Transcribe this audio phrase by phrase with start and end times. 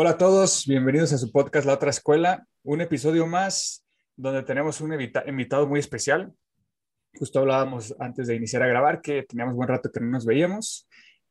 [0.00, 4.80] Hola a todos, bienvenidos a su podcast La Otra Escuela, un episodio más donde tenemos
[4.80, 6.32] un invita- invitado muy especial.
[7.14, 10.88] Justo hablábamos antes de iniciar a grabar que teníamos buen rato que no nos veíamos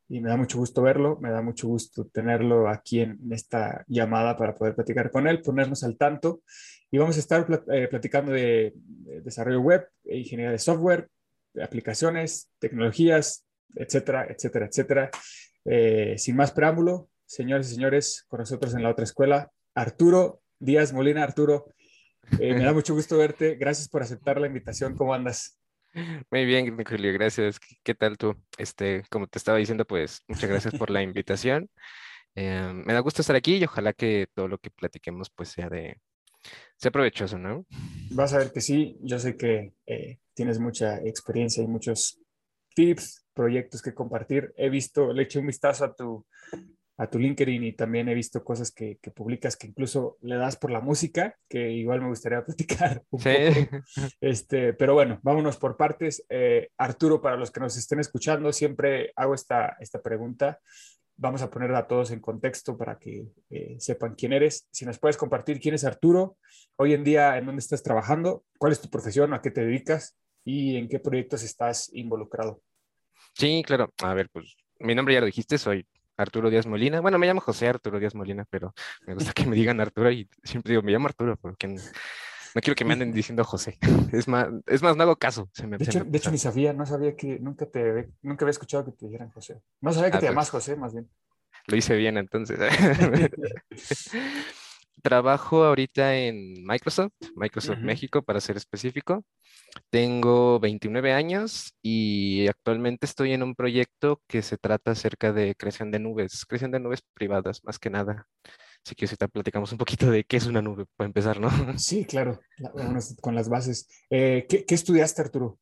[0.09, 4.35] y me da mucho gusto verlo, me da mucho gusto tenerlo aquí en, esta llamada
[4.35, 6.41] para poder platicar con él, ponernos al tanto
[6.91, 11.07] y vamos a estar eh, platicando de, de desarrollo web, e ingeniería de software,
[11.63, 13.45] aplicaciones, tecnologías,
[13.75, 15.09] etcétera, etcétera, etcétera.
[15.63, 20.93] Eh, sin más preámbulo, señores y señores, con nosotros en la otra escuela, Arturo Díaz
[20.93, 21.23] Molina.
[21.23, 21.67] Arturo,
[22.39, 23.55] eh, me da mucho gusto verte.
[23.55, 24.95] Gracias por aceptar la invitación.
[24.95, 25.59] ¿Cómo andas?
[26.31, 27.59] Muy bien, Julio, gracias.
[27.59, 28.35] ¿Qué- ¿Qué tal tú?
[28.57, 31.69] Este, como te estaba diciendo, pues muchas gracias por la invitación.
[32.35, 35.69] Eh, me da gusto estar aquí y ojalá que todo lo que platiquemos pues sea
[35.69, 35.99] de,
[36.77, 37.65] sea provechoso, ¿no?
[38.11, 38.97] Vas a ver que sí.
[39.01, 42.19] Yo sé que eh, tienes mucha experiencia y muchos
[42.75, 44.53] tips, proyectos que compartir.
[44.55, 46.27] He visto, le eché un vistazo a tu,
[46.99, 50.55] a tu LinkedIn y también he visto cosas que, que publicas que incluso le das
[50.57, 53.29] por la música, que igual me gustaría platicar un Sí.
[53.69, 53.83] poco.
[54.21, 56.25] Este, pero bueno, vámonos por partes.
[56.29, 60.59] Eh, Arturo, para los que nos estén escuchando, siempre hago esta, esta pregunta.
[61.19, 64.67] Vamos a poner a todos en contexto para que eh, sepan quién eres.
[64.71, 66.37] Si nos puedes compartir quién es Arturo,
[66.77, 70.15] hoy en día en dónde estás trabajando, cuál es tu profesión, a qué te dedicas
[70.45, 72.61] y en qué proyectos estás involucrado.
[73.33, 73.91] Sí, claro.
[74.03, 75.87] A ver, pues mi nombre ya lo dijiste, soy
[76.17, 76.99] Arturo Díaz Molina.
[76.99, 78.73] Bueno, me llamo José Arturo Díaz Molina, pero
[79.05, 81.75] me gusta que me digan Arturo y siempre digo, me llamo Arturo porque no,
[82.55, 83.77] no quiero que me anden diciendo José.
[84.11, 85.49] Es más, es más, no hago caso.
[85.53, 86.31] Se me, De hecho, me de hecho pasa.
[86.31, 89.61] ni sabía, no sabía que nunca te nunca había escuchado que te dijeran José.
[89.81, 90.31] No sabía que Ah, te pues.
[90.31, 91.09] llamas José, más bien.
[91.67, 92.57] Lo hice bien entonces.
[95.01, 97.85] Trabajo ahorita en Microsoft, Microsoft Ujú.
[97.85, 99.23] México para ser específico.
[99.89, 105.91] Tengo 29 años y actualmente estoy en un proyecto que se trata acerca de creación
[105.91, 108.27] de nubes, creación de nubes privadas, más que nada.
[108.83, 111.49] Así que ahorita platicamos un poquito de qué es una nube, para empezar, ¿no?
[111.79, 112.39] Sí, claro,
[113.21, 113.87] con las bases.
[114.09, 115.59] Eh, ¿qué, qué estudiaste, Arturo?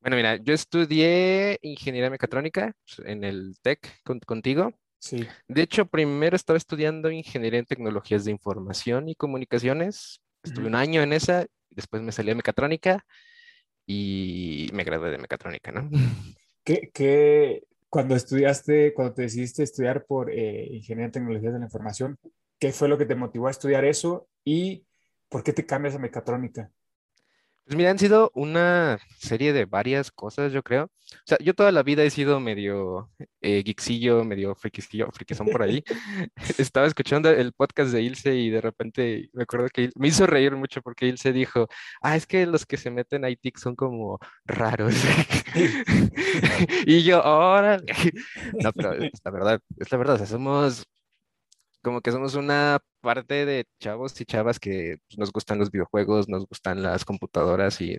[0.00, 2.72] Bueno, mira, yo estudié ingeniería mecatrónica
[3.04, 4.72] en el TEC con- contigo.
[5.00, 10.20] Sí, De hecho, primero estaba estudiando ingeniería en tecnologías de información y comunicaciones.
[10.42, 13.04] Estuve un año en esa, después me salí a mecatrónica
[13.86, 15.90] y me gradué de mecatrónica, ¿no?
[16.64, 21.64] ¿Qué, qué- cuando estudiaste, cuando te decidiste estudiar por eh, Ingeniería en Tecnologías de la
[21.64, 22.18] Información,
[22.60, 24.86] qué fue lo que te motivó a estudiar eso y
[25.28, 26.70] por qué te cambias a mecatrónica?
[27.70, 30.86] Pues mira, han sido una serie de varias cosas, yo creo.
[30.86, 30.90] O
[31.24, 35.84] sea, yo toda la vida he sido medio eh, geeksillo, medio friquillo, friquizón por ahí.
[36.58, 40.26] Estaba escuchando el podcast de Ilse y de repente me acuerdo que Il- me hizo
[40.26, 41.68] reír mucho porque Ilse dijo,
[42.02, 44.92] ah, es que los que se meten a ITIC son como raros.
[46.86, 47.84] Y yo, órale.
[48.60, 50.84] No, pero es la verdad, es la verdad, o sea, somos
[51.82, 56.28] como que somos una parte de chavos y chavas que pues, nos gustan los videojuegos,
[56.28, 57.98] nos gustan las computadoras y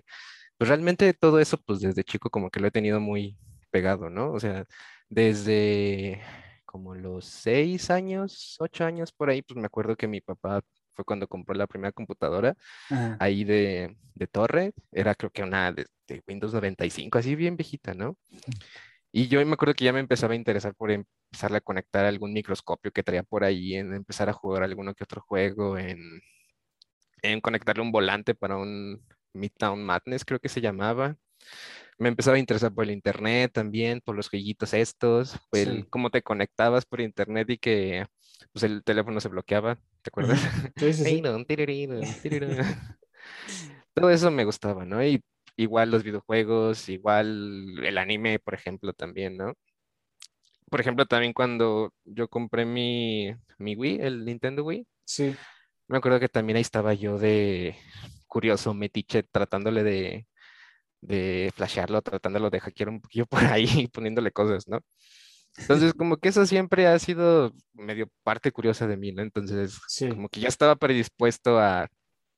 [0.56, 3.36] pues realmente todo eso pues desde chico como que lo he tenido muy
[3.70, 4.32] pegado, ¿no?
[4.32, 4.64] O sea,
[5.08, 6.22] desde
[6.64, 10.62] como los seis años, ocho años por ahí, pues me acuerdo que mi papá
[10.94, 12.54] fue cuando compró la primera computadora
[12.90, 13.16] Ajá.
[13.20, 17.94] ahí de, de torre, era creo que una de, de Windows 95, así bien viejita,
[17.94, 18.16] ¿no?
[19.12, 22.32] Y yo me acuerdo que ya me empezaba a interesar por empezar a conectar algún
[22.32, 25.98] microscopio que traía por ahí, en empezar a jugar alguno que otro juego, en,
[27.22, 31.16] en conectarle un volante para un Midtown Madness, creo que se llamaba.
[31.98, 35.88] Me empezaba a interesar por el internet también, por los jueguitos estos, por el- Sí.
[35.90, 38.06] cómo te conectabas por internet y que
[38.52, 40.40] pues, el teléfono se bloqueaba, ¿te acuerdas?
[40.78, 41.28] Sí, sí, sí.
[43.94, 45.04] Todo eso me gustaba, ¿no?
[45.04, 45.22] Y
[45.56, 49.54] igual los videojuegos, igual el anime, por ejemplo, también, ¿no?
[50.70, 55.34] Por ejemplo, también cuando yo compré mi, mi Wii, el Nintendo Wii, Sí.
[55.88, 57.76] me acuerdo que también ahí estaba yo de
[58.26, 60.26] curioso, metiche, tratándole de,
[61.02, 64.80] de flashearlo, tratándolo de hackear un poquillo por ahí, poniéndole cosas, ¿no?
[65.58, 69.22] Entonces, como que eso siempre ha sido medio parte curiosa de mí, ¿no?
[69.22, 70.08] Entonces, Sí.
[70.08, 71.88] como que ya estaba predispuesto a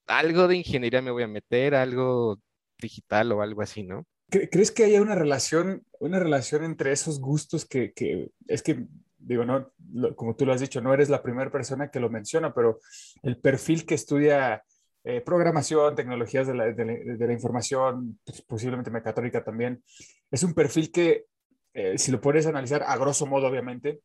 [0.06, 2.38] algo de ingeniería me voy a meter, algo
[2.84, 4.06] digital o algo así, ¿no?
[4.30, 8.86] ¿Cre- ¿Crees que haya una relación, una relación entre esos gustos que, que es que
[9.18, 9.72] digo, no,
[10.16, 12.78] como tú lo has dicho, no eres la primera persona que lo menciona, pero
[13.22, 14.62] el perfil que estudia
[15.04, 19.82] eh, programación, tecnologías de la, de la- información, pues, posiblemente mecatrónica también,
[20.30, 21.24] es un perfil que,
[21.72, 24.00] eh, si lo a analizar, a grosso modo, obviamente,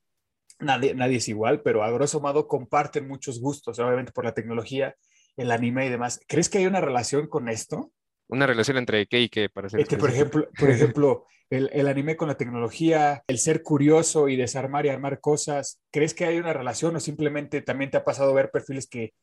[0.59, 4.95] nadie, nadie es igual, pero a grosso modo comparten muchos gustos, obviamente por la tecnología,
[5.37, 6.19] el anime y demás.
[6.27, 7.91] ¿Crees que hay una relación con esto?
[8.29, 11.87] Una relación entre qué y qué, para ser que, por ejemplo, por ejemplo el, el
[11.87, 16.37] anime con la tecnología, el ser curioso y desarmar y armar cosas, ¿crees que hay
[16.37, 19.13] una relación o simplemente también te ha pasado ver perfiles que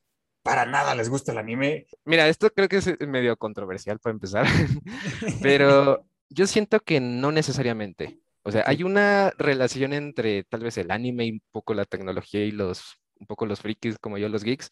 [0.46, 1.86] para nada les gusta el anime?
[2.04, 4.46] Mira, esto creo que es eh, medio controversial para empezar,
[5.42, 8.20] pero yo siento que no necesariamente.
[8.42, 12.44] O sea, hay una relación entre tal vez el anime y un poco la tecnología
[12.44, 14.70] y los, un poco los frikis como yo, los geeks.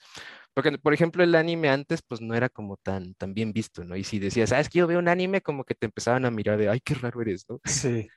[0.54, 3.96] Porque, por ejemplo, el anime antes pues no era como tan, tan bien visto, ¿no?
[3.96, 5.42] Y si decías, ¿sabes que yo veo un anime?
[5.42, 7.60] Como que te empezaban a mirar de, ay, qué raro eres, ¿no?
[7.64, 8.08] Sí,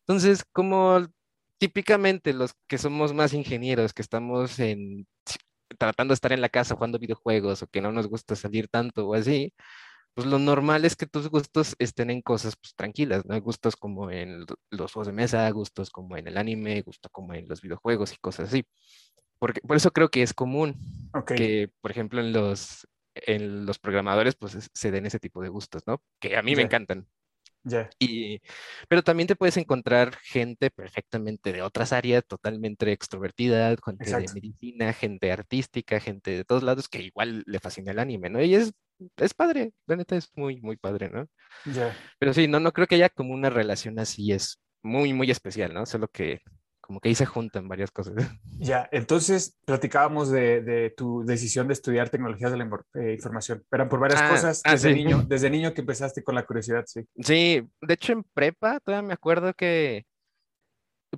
[0.00, 1.06] Entonces, como
[1.58, 5.06] típicamente los que somos más ingenieros, que estamos en,
[5.78, 9.08] tratando de estar en la casa jugando videojuegos o que no nos gusta salir tanto
[9.08, 9.52] o así,
[10.14, 13.40] pues lo normal es que tus gustos estén en cosas pues, tranquilas, ¿no?
[13.40, 17.48] Gustos como en los juegos de mesa, gustos como en el anime, gustos como en
[17.48, 18.66] los videojuegos y cosas así.
[19.38, 20.74] Porque, por eso creo que es común
[21.36, 25.48] que, por ejemplo, en los, en los programadores pues es- se den ese tipo de
[25.48, 26.02] gustos, ¿no?
[26.20, 27.06] Que a mí me encantan.
[27.64, 28.40] Ya, Y,
[28.88, 34.92] pero también te puedes encontrar gente perfectamente de otras áreas, totalmente extrovertida, gente de medicina,
[34.92, 38.42] gente artística, gente de todos lados que igual le fascina el anime, ¿no?
[38.42, 38.72] Y es,
[39.16, 41.28] es padre, la neta es muy, muy padre, ¿no?
[41.64, 41.94] ya.
[42.18, 45.74] Pero sí, no, no creo que haya como una relación así, es muy, muy especial,
[45.74, 45.86] ¿no?
[45.86, 46.40] Solo que
[46.88, 48.14] como que ahí se juntan varias cosas.
[48.60, 53.62] Ya, entonces platicábamos de, de tu decisión de estudiar tecnologías de la eh, información.
[53.70, 54.94] Eran por varias Ah, cosas ah, desde sí.
[54.96, 57.06] niño, desde niño que empezaste con la curiosidad, sí.
[57.22, 60.06] Sí, de hecho en prepa todavía me acuerdo que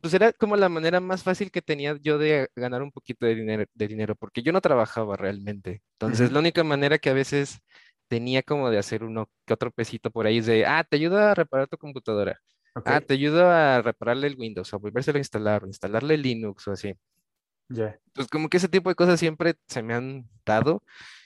[0.02, 3.34] pues era como la manera más fácil que tenía yo de ganar un poquito de
[3.34, 5.82] dinero, de dinero, porque yo no trabajaba realmente.
[5.98, 7.60] Entonces, la única manera que a veces
[8.08, 11.18] tenía como de hacer uno que otro pesito por ahí es de, ah, te ayudo
[11.18, 12.38] a reparar tu computadora.
[12.74, 16.68] Ok, Ah, te ayudo a repararle el Windows, a volvérselo a instalar, o instalarle Linux
[16.68, 16.94] o así.
[17.70, 18.00] ya.
[18.12, 20.82] Pues como que ese tipo de cosas siempre se me han dado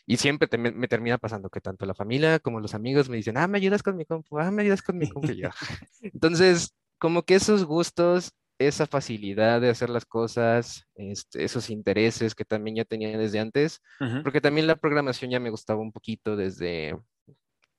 [0.06, 3.16] y siempre te- me, me termina pasando que tanto la familia como los amigos me
[3.16, 5.48] dicen, ah, me ayudas con mi compu, ah, me ayudas con mi compu yo.
[6.02, 12.44] Entonces, como que esos gustos, esa facilidad de hacer las cosas, este, esos intereses que
[12.44, 16.36] también ya tenía desde antes, Ujú, porque también la programación ya me gustaba un poquito
[16.36, 16.98] desde,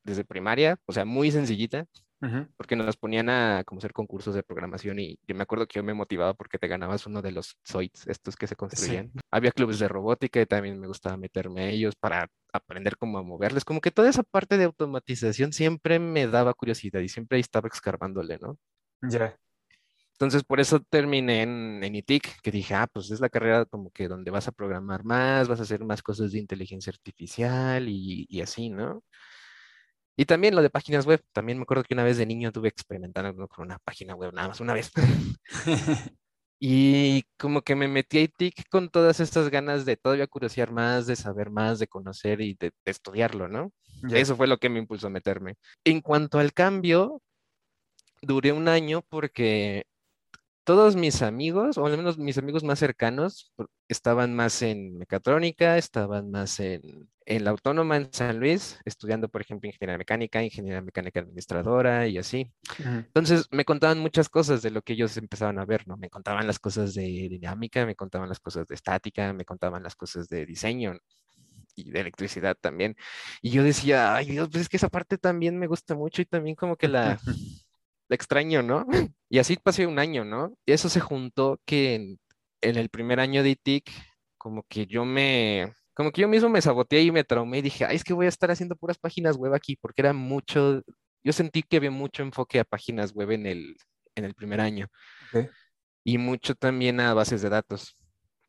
[0.06, 1.88] desde primaria, o sea, muy sencillita
[2.22, 2.48] ujú.
[2.58, 5.84] porque nos ponían a como hacer concursos de programación y yo me acuerdo que yo
[5.84, 9.12] me motivaba porque te ganabas uno de los Zoids, estos que se construían.
[9.32, 13.24] Había clubes de robótica y también me gustaba meterme a ellos para aprender cómo a
[13.24, 13.66] moverles.
[13.66, 17.68] Como que toda esa parte de automatización siempre me daba curiosidad y siempre ahí estaba
[17.68, 18.58] escarbándole, ¿no?
[19.02, 19.38] Ya,
[20.14, 23.92] Entonces por eso terminé en, en ITIC, que dije, ah, pues es la carrera como
[23.92, 28.26] que donde vas a programar más, vas a hacer más cosas de inteligencia artificial y,
[28.30, 29.04] y así, ¿no?
[30.18, 31.22] Y también lo de páginas web.
[31.34, 34.50] También me acuerdo que una vez de niño tuve experimentando con una página web, nada
[34.50, 34.92] más una vez.
[36.58, 41.06] Y como que me metí a ITIC con todas estas ganas de todavía curiosear más,
[41.06, 43.74] de saber más, de conocer y de, de estudiarlo, ¿no?
[44.08, 44.18] ya.
[44.18, 45.56] Eso fue lo que me impulsó a meterme.
[45.84, 47.22] En cuanto al cambio,
[48.22, 49.86] duré un año porque
[50.66, 53.54] todos mis amigos, o al menos mis amigos más cercanos,
[53.90, 59.42] estaban más en mecatrónica, estaban más en, en la Autónoma en San Luis, estudiando, por
[59.42, 62.52] ejemplo, ingeniería mecánica, ingeniería mecánica administradora y así.
[62.80, 65.98] Ujú, Entonces me contaban muchas cosas de lo que ellos empezaban a ver, ¿no?
[65.98, 69.96] Me contaban las cosas de dinámica, me contaban las cosas de estática, me contaban las
[69.96, 70.98] cosas de diseño
[71.76, 72.96] y de electricidad también.
[73.42, 76.26] Y yo decía, ay Dios, pues es que esa parte también me gusta mucho y
[76.26, 77.22] también como que la
[78.10, 78.86] extraño, ¿no?
[79.28, 80.56] Y así pasé un año, ¿no?
[80.66, 82.20] Y eso se juntó que en,
[82.62, 83.92] en el primer año de ITIC,
[84.38, 87.86] como que yo me, como que yo mismo me saboteé y me traumé y dije,
[87.86, 90.84] ay, es que voy a estar haciendo puras páginas web aquí, porque era mucho,
[91.24, 93.76] yo sentí que había mucho enfoque a páginas web en el,
[94.14, 94.88] en el primer año
[95.34, 95.50] ok.
[96.04, 97.98] y mucho también a bases de datos,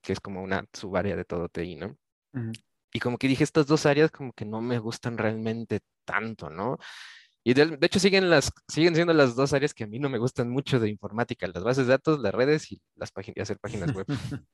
[0.03, 1.97] que es como una subárea de todo TI, ¿no?
[2.35, 2.53] Ujú.
[2.93, 6.79] Y como que dije, estas dos áreas como que no me gustan realmente tanto, ¿no?
[7.49, 10.09] Y de, de hecho siguen, las, siguen siendo las dos áreas que a mí no
[10.09, 13.41] me gustan mucho de informática, las bases de datos, las redes y las páginas, y
[13.41, 14.05] hacer páginas web.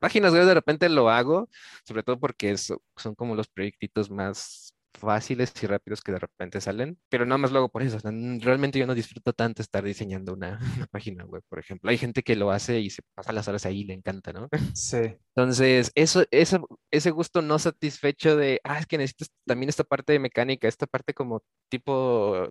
[0.00, 1.50] Páginas web de repente lo hago,
[1.86, 4.72] sobre todo porque es- son como los proyectitos más
[5.02, 7.96] fáciles y rápidos que de repente salen, pero nada más lo hago por eso.
[7.96, 11.90] o sea, realmente yo no disfruto tanto estar diseñando una, una página web, por ejemplo.
[11.90, 14.48] Hay gente que lo hace y se pasa las horas ahí y le encanta, ¿no?
[14.74, 14.98] Sí,
[15.34, 20.12] Entonces, eso, eso, ese gusto no satisfecho de, ah, es que necesitas también esta parte
[20.12, 22.48] de mecánica, esta parte como tipo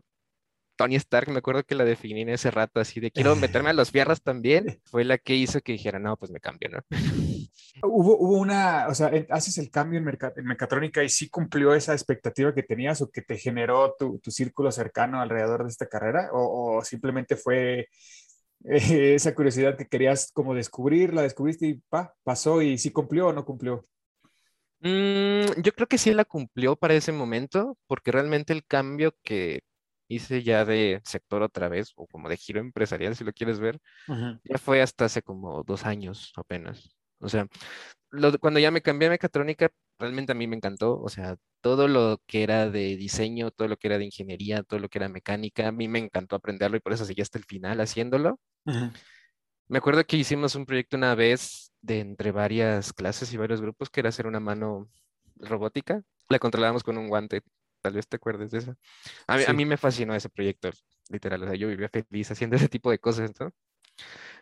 [0.81, 3.73] Tony Stark, me acuerdo que la definí en ese rato así de quiero meterme a
[3.73, 6.79] los fierros también, fue la que hizo que dijera, no, pues me cambio, ¿no?
[7.83, 11.93] Hubo, hubo una, o sea, haces el cambio en, en mecatrónica y sí cumplió esa
[11.93, 16.29] expectativa que tenías o que te generó tu, tu círculo cercano alrededor de esta carrera
[16.33, 17.87] o, o simplemente fue
[18.65, 23.27] eh, esa curiosidad que querías como descubrir, la descubriste y pa, pasó y sí cumplió
[23.27, 23.85] o no cumplió.
[24.81, 29.61] Mm, yo creo que sí la cumplió para ese momento, porque realmente el cambio que
[30.13, 33.79] hice ya de sector otra vez, o como de giro empresarial, si lo quieres ver,
[34.43, 36.95] ya fue hasta hace como dos años apenas.
[37.19, 37.47] O sea,
[38.09, 40.99] lo cuando ya me cambié a mecatrónica, realmente a mí me encantó.
[40.99, 44.79] O sea, todo lo que era de diseño, todo lo que era de ingeniería, todo
[44.79, 47.45] lo que era mecánica, a mí me encantó aprenderlo y por eso seguí hasta el
[47.45, 48.39] final haciéndolo.
[49.67, 53.89] Me acuerdo que hicimos un proyecto una vez de entre varias clases y varios grupos
[53.89, 54.89] que era hacer una mano
[55.35, 56.01] robótica.
[56.27, 57.41] La controlábamos con un guante.
[57.81, 58.75] Tal vez te acuerdes de eso.
[59.27, 59.53] A mí, a Sí.
[59.53, 60.69] mí me fascinó ese proyecto,
[61.09, 61.43] literal.
[61.43, 63.51] O sea, yo vivía feliz haciendo ese tipo de cosas, ¿no?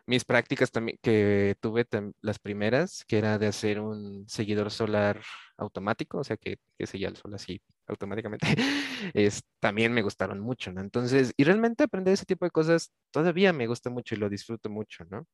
[0.06, 1.88] Mis prácticas también que tuve
[2.22, 5.22] las primeras, que era de hacer un seguidor solar
[5.58, 8.48] automático, o sea, que, que seguía el sol así automáticamente,
[9.14, 10.82] es, también me gustaron mucho, ¿no?
[10.82, 14.70] Entonces, y realmente aprender ese tipo de cosas todavía me gusta mucho y lo disfruto
[14.70, 15.28] mucho, ¿no?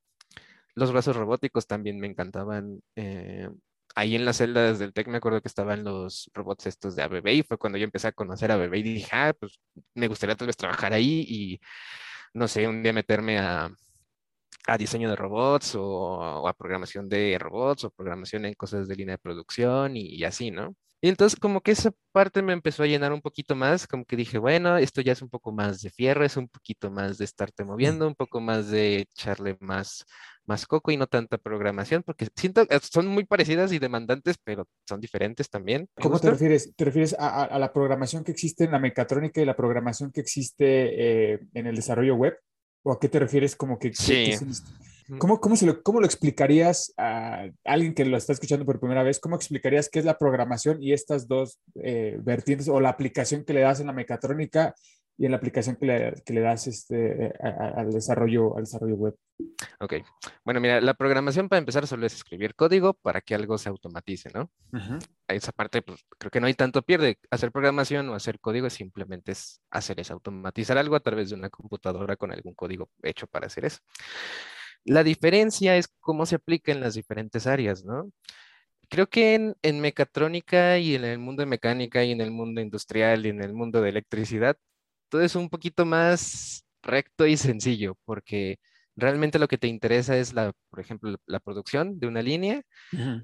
[0.75, 2.81] Los brazos robóticos también me encantaban.
[2.95, 3.50] eh,
[3.96, 7.28] ahí en las celdas del TEC me acuerdo que estaban los robots estos de ABB
[7.30, 9.60] y fue cuando yo empecé a conocer a ABB y dije, ah, pues
[9.96, 11.62] me gustaría tal vez trabajar ahí y,
[12.34, 13.72] no sé, un día meterme a,
[14.80, 19.20] diseño de robots o, a programación de robots o programación en cosas de línea de
[19.20, 20.75] producción y así, ¿no?
[21.05, 24.15] Y entonces como que esa parte me empezó a llenar un poquito más, como que
[24.15, 27.25] dije, bueno, esto ya es un poco más de fierro, es un poquito más de
[27.25, 30.03] estarte moviendo, un poco más de echarle más,
[30.47, 34.65] más coco y no tanta programación, porque siento que son muy parecidas y demandantes, pero
[34.89, 35.88] son diferentes también.
[36.01, 36.74] ¿Cómo te refieres?
[36.75, 40.12] ¿Te refieres a, a- a la programación que existe en la mecatrónica y la programación
[40.12, 42.33] que existe eh, en el desarrollo web?
[42.81, 43.91] ¿O a qué te refieres como que...
[43.91, 44.25] que- Sí.
[44.25, 44.63] que se-
[45.19, 49.03] ¿Cómo, cómo, se lo, ¿Cómo lo explicarías a alguien que lo está escuchando por primera
[49.03, 49.19] vez?
[49.19, 53.53] ¿Cómo explicarías qué es la programación y estas dos eh, vertientes o la aplicación que
[53.53, 54.74] le das en la mecatrónica
[55.17, 58.63] y en la aplicación que le, que le das este, a- a- al, desarrollo, al
[58.63, 59.15] desarrollo web?
[59.79, 59.93] Ok.
[60.43, 64.29] Bueno, mira, la programación para empezar solo es escribir código para que algo se automatice,
[64.33, 64.50] ¿no?
[65.27, 67.17] esa parte, pues creo que no hay tanto pierde.
[67.31, 71.50] Hacer programación o hacer código simplemente es hacer eso, automatizar algo a través de una
[71.50, 73.79] computadora con algún código hecho para hacer eso.
[74.86, 78.12] La diferencia es cómo se aplica en las diferentes áreas, ¿no?
[78.89, 82.62] Creo que en, en mecatrónica y en el mundo de mecánica y en el mundo
[82.62, 84.58] industrial y en el mundo de electricidad,
[85.10, 88.60] todo es un poquito más recto y sencillo, porque
[88.96, 92.62] realmente lo que te interesa es la, por ejemplo, la producción de una línea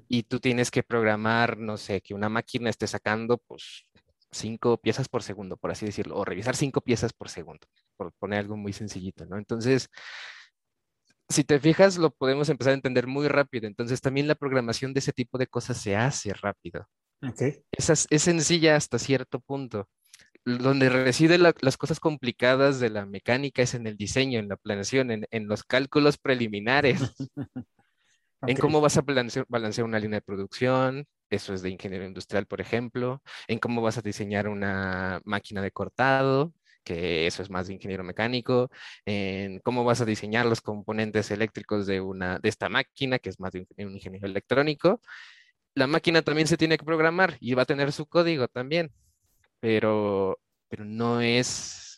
[0.08, 3.84] y tú tienes que programar, no sé, que una máquina esté sacando, pues,
[4.30, 7.66] cinco piezas por segundo, por así decirlo, o revisar cinco piezas por segundo,
[7.96, 9.38] por poner algo muy sencillito, ¿no?
[9.38, 9.88] Entonces,
[11.32, 13.66] si te fijas, lo podemos empezar a entender muy rápido.
[13.66, 16.86] Entonces, también la programación de ese tipo de cosas se hace rápido.
[17.22, 17.42] Ok.
[17.72, 19.88] Esa es, es sencilla hasta cierto punto.
[20.44, 24.56] Donde residen la- las cosas complicadas de la mecánica es en el diseño, en la
[24.56, 27.00] planeación, en, en los cálculos preliminares.
[28.46, 28.60] en Ok.
[28.60, 32.60] cómo vas a balancear, balancear una línea de producción, eso es de ingeniero industrial, por
[32.60, 36.52] ejemplo, en cómo vas a diseñar una máquina de cortado,
[36.84, 38.70] que eso es más de ingeniero mecánico,
[39.04, 43.40] en cómo vas a diseñar los componentes eléctricos de, una, de esta máquina, que es
[43.40, 45.00] más de un, ingeniero electrónico.
[45.74, 48.92] La máquina también se tiene que programar y va a tener su código también,
[49.60, 51.91] pero, pero no es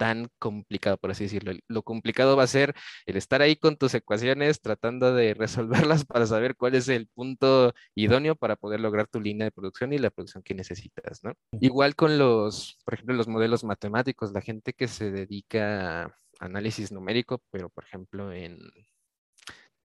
[0.00, 1.52] tan complicado, por así decirlo.
[1.68, 5.34] Lo complicado va a ser el estar ahí con tus ecuaciones, tratando de
[5.94, 9.92] resolverlas para saber cuál es el punto idóneo para poder lograr tu línea de producción
[9.92, 11.34] y la producción que necesitas, ¿no?
[11.60, 16.90] Igual con los, por ejemplo, los modelos matemáticos, la gente que se dedica a análisis
[16.92, 18.58] numérico, pero por ejemplo en,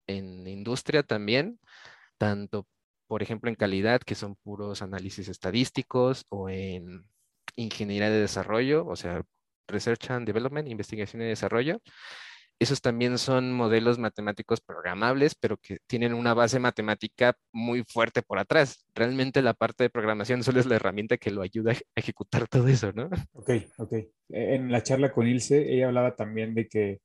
[0.08, 1.60] en industria también,
[2.18, 2.66] tanto,
[3.08, 7.06] por ejemplo, en calidad, que son puros análisis estadísticos, o en
[7.58, 9.26] ingeniería de desarrollo, o sea,
[9.68, 11.82] Research and Development, investigación y desarrollo.
[12.60, 18.40] Esos también son modelos matemáticos programables, pero que tienen una base matemática muy fuerte por
[18.40, 18.84] atrás.
[18.96, 22.68] Realmente la parte de programación solo es la herramienta que lo ayuda a ejecutar todo
[22.68, 23.10] eso, ¿no?
[23.34, 23.94] Ok, ok.
[23.94, 27.00] Eh, En la charla con Ilse, ella hablaba también de que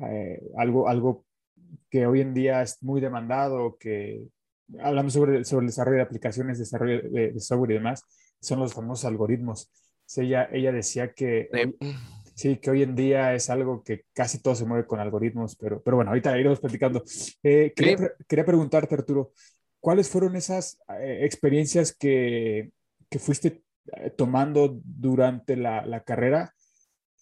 [0.00, 1.24] eh, algo, algo
[1.88, 4.22] que hoy en día es muy demandado, que
[4.80, 8.04] hablamos sobre, sobre el desarrollo de aplicaciones, desarrollo de, de software y demás,
[8.38, 9.70] son los famosos algoritmos.
[10.10, 11.76] Sí, ella, ella decía que, hoy-
[12.34, 15.80] sí, que hoy en día es algo que casi todo se mueve con algoritmos, pero,
[15.84, 17.04] pero bueno, ahorita iremos platicando.
[17.44, 18.04] Eh, quería, Sí.
[18.26, 19.30] quería preguntarte, Arturo,
[19.78, 22.72] ¿cuáles fueron esas eh, experiencias que,
[23.08, 23.62] que fuiste
[23.92, 26.54] eh, tomando durante la, la carrera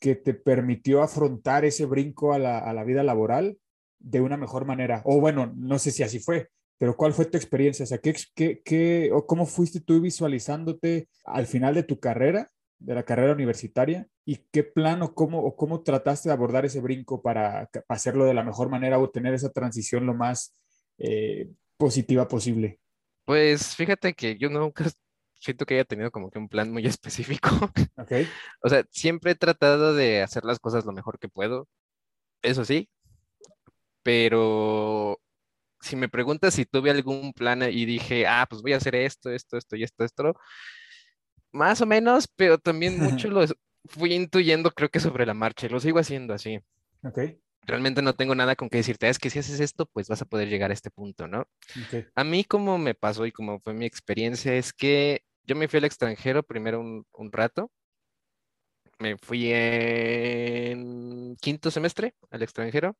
[0.00, 3.58] que te permitió afrontar ese brinco a la, a la vida laboral
[3.98, 5.02] de una mejor manera?
[5.04, 7.82] O bueno, no sé si así fue, pero ¿cuál fue tu experiencia?
[7.82, 12.50] O sea, ¿qué, qué, qué, o ¿cómo fuiste tú visualizándote al final de tu carrera,
[12.78, 14.08] de la carrera universitaria?
[14.24, 18.34] ¿Y qué plan o cómo, o cómo trataste de abordar ese brinco para hacerlo de
[18.34, 20.54] la mejor manera o tener esa transición lo más
[20.98, 22.80] eh, positiva posible?
[23.24, 24.84] Pues fíjate que yo nunca
[25.40, 27.50] siento que haya tenido como que un plan muy específico.
[27.96, 28.12] Ok.
[28.62, 31.68] O sea, siempre he tratado de hacer las cosas lo mejor que puedo,
[32.42, 32.88] eso sí,
[34.02, 35.20] pero
[35.80, 39.30] si me preguntas si tuve algún plan y dije, ah, pues voy a hacer esto,
[39.30, 40.34] esto, esto y esto, esto,
[41.52, 43.44] más o menos, pero también mucho lo
[43.84, 46.60] fui intuyendo, creo que sobre la marcha, y lo sigo haciendo así.
[47.02, 47.18] Ok.
[47.62, 50.24] Realmente no tengo nada con que decirte, es que si haces esto, pues vas a
[50.24, 51.40] poder llegar a este punto, ¿no?
[51.42, 52.06] Ok.
[52.14, 55.78] A mí como me pasó y como fue mi experiencia es que yo me fui
[55.78, 57.70] al extranjero primero un, un rato.
[58.98, 62.96] Me fui en quinto semestre al extranjero.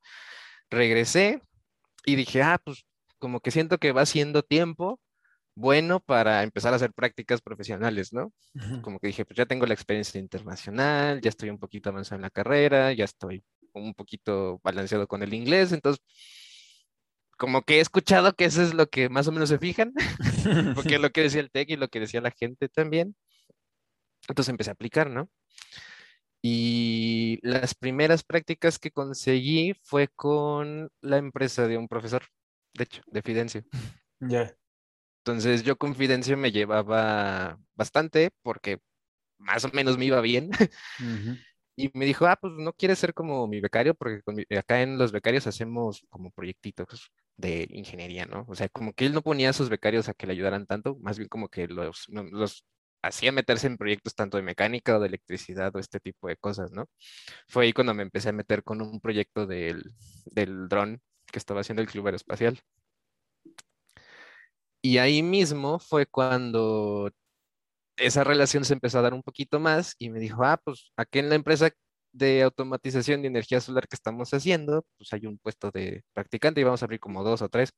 [0.71, 1.43] Regresé
[2.05, 2.85] y dije, ah, pues
[3.19, 5.01] como que siento que va siendo tiempo
[5.59, 8.33] bueno para empezar a hacer prácticas profesionales, ¿no?
[8.55, 8.83] Ujú.
[8.83, 12.23] Como que dije, pues ya tengo la experiencia internacional, ya estoy un poquito avanzado en
[12.23, 16.03] la carrera, ya estoy un poquito balanceado con el inglés, entonces
[17.37, 19.93] como que he escuchado que eso es lo que más o menos se fijan,
[20.75, 23.15] porque es lo que decía el TEC y lo que decía la gente también.
[24.29, 25.31] Entonces empecé a aplicar, ¿no?
[26.43, 32.25] Y las primeras prácticas que conseguí fue con la empresa de un profesor,
[32.75, 33.65] de hecho, de Fidencio.
[34.21, 34.55] Ya.
[35.29, 38.81] Entonces yo con Fidencio me llevaba bastante porque
[39.39, 40.51] más o menos me iba bien.
[41.77, 44.83] Y me dijo, ah, pues no quieres ser como mi becario, porque con mi- acá
[44.83, 48.45] en los becarios hacemos como proyectitos de ingeniería, ¿no?
[48.49, 50.97] O sea, como que él no ponía a sus becarios a que le ayudaran tanto,
[51.01, 52.09] más bien como que los
[53.03, 56.73] hacía meterse en proyectos tanto de mecánica o de electricidad o este tipo de cosas,
[56.73, 56.87] ¿no?
[57.49, 59.83] Fue ahí cuando me empecé a meter con un proyecto del,
[60.27, 62.61] del dron que estaba haciendo el Club Aeroespacial.
[64.83, 67.11] Y ahí mismo fue cuando
[67.97, 71.19] esa relación se empezó a dar un poquito más y me dijo, ah, pues aquí
[71.19, 71.71] en la empresa
[72.13, 76.65] de automatización de energía solar que estamos haciendo, pues hay un puesto de practicante y
[76.65, 77.71] vamos a abrir como dos o tres.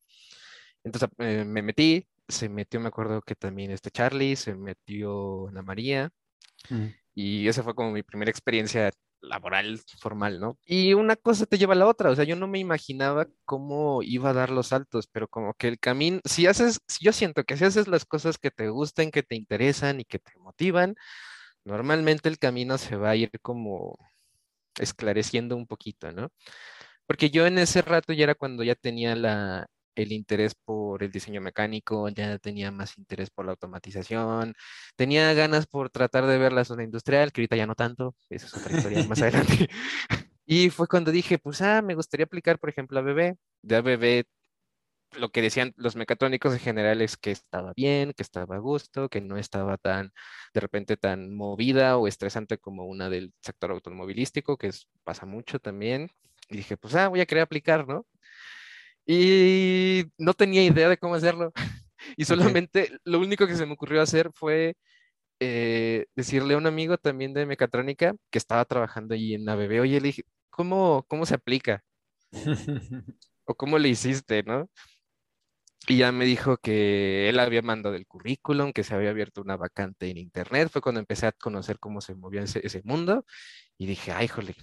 [0.85, 5.63] Entonces eh, me metí, se metió, me acuerdo que también este Charlie, se metió Ana
[5.63, 6.11] María
[6.71, 6.91] Ujú.
[7.15, 8.91] y esa fue como mi primera experiencia
[9.23, 10.59] laboral formal, ¿no?
[10.67, 14.03] Y una cosa te lleva a la otra, o sea, yo no me imaginaba cómo
[14.03, 17.57] iba a dar los saltos, pero como que el camino, si haces, yo siento que
[17.57, 20.95] si haces las cosas que te gusten, que te interesan y que te motivan,
[21.65, 23.99] normalmente el camino se va a ir como
[24.79, 26.31] esclareciendo un poquito, ¿no?
[27.07, 31.11] Porque yo en ese rato ya era cuando ya tenía la, el interés por el
[31.13, 34.55] diseño mecánico, ya tenía más interés por la automatización,
[34.97, 38.47] tenía ganas por tratar de ver la zona industrial, que ahorita ya no tanto, eso
[38.47, 39.69] es otra historia más adelante.
[40.47, 43.37] Y fue cuando dije, pues, ah, me gustaría aplicar, por ejemplo, a ABB.
[43.63, 44.25] De ABB,
[45.19, 49.09] lo que decían los mecatrónicos en general es que estaba bien, que estaba a gusto,
[49.09, 50.13] que no estaba tan,
[50.55, 55.59] de repente, tan movida o estresante como una del sector automovilístico, que es- pasa mucho
[55.61, 56.11] también.
[56.49, 58.07] Y dije, pues, ah, voy a querer aplicar, ¿no?
[59.13, 61.53] Y no tenía idea de cómo hacerlo.
[62.17, 64.75] Y solamente lo único que se me ocurrió hacer fue
[65.41, 70.01] eh, decirle a un amigo también de mecatrónica que estaba trabajando allí en ABB, oye,
[70.01, 71.85] le dije, ¿cómo, cómo se aplica?
[73.45, 74.69] ¿O cómo le hiciste, no?
[75.89, 79.57] Y ya me dijo que él había mandado el currículum, que se había abierto una
[79.57, 80.71] vacante en internet.
[80.71, 83.27] Fue cuando empecé a conocer cómo se movía ese, ese mundo.
[83.77, 84.55] Y dije, ay, jole.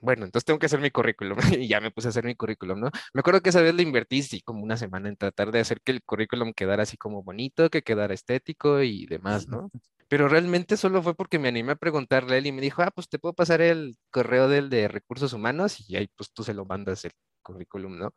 [0.00, 1.38] Bueno, entonces tengo que hacer mi currículum.
[1.64, 2.90] Y ya me puse a hacer mi currículum, ¿no?
[3.12, 5.80] Me acuerdo que esa vez le invertí, sí, como una semana en tratar de hacer
[5.80, 9.70] que el currículum quedara así como bonito, que quedara estético y demás, ¿no?
[10.08, 12.90] Pero realmente solo fue porque me animé a preguntarle a él y me dijo, ah,
[12.94, 16.54] pues te puedo pasar el correo del de recursos humanos y ahí pues tú se
[16.54, 18.14] lo mandas el currículum, ¿no?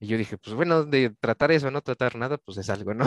[0.00, 3.04] Y yo dije, pues bueno, de tratar eso, no tratar nada, pues es algo, ¿no?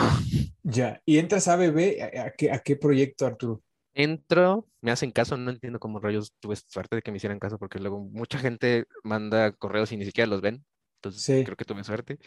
[0.62, 1.00] Ya.
[1.04, 2.02] ¿Y entras a ABB?
[2.02, 3.62] ¿A, qué, a qué proyecto, Arturo?
[3.98, 7.58] Entro, me hacen caso, no entiendo cómo rayos tuve suerte de que me hicieran caso,
[7.58, 10.66] porque luego mucha gente manda correos y ni siquiera los ven.
[10.98, 11.42] Entonces Sí.
[11.42, 12.18] creo que tuve suerte.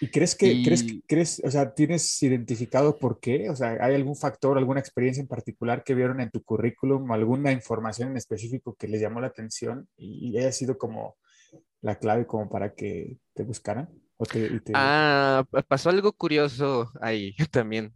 [0.00, 3.48] ¿Y crees que, crees, que- Y- crees, o sea, tienes identificado por qué?
[3.50, 7.52] O sea, ¿hay algún factor, alguna experiencia en particular que vieron en tu currículum, alguna
[7.52, 11.16] información en específico que les llamó la atención y, y haya sido como
[11.82, 13.88] la clave como para que te buscaran?
[14.18, 17.94] O te, te- Ah, pa- pasó algo curioso ahí también.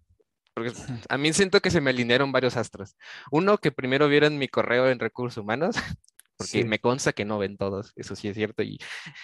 [0.57, 0.73] Porque
[1.11, 2.97] a mí siento que se me alinearon varios astros.
[3.31, 5.77] Uno, que primero vieron mi correo en recursos humanos,
[6.38, 6.64] porque Sí.
[6.64, 8.62] me consta que no ven todos, eso sí es cierto.
[8.64, 8.79] Y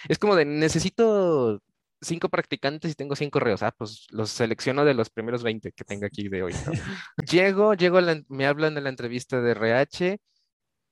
[0.09, 1.61] es como de, necesito
[2.01, 3.63] cinco practicantes y tengo 100 correos.
[3.63, 6.59] Ah, pues los selecciono de los primeros 20 que tengo aquí de hoy.
[6.65, 6.73] ¿no?
[7.31, 10.19] Llego, llego, a la me hablan de la entrevista de RH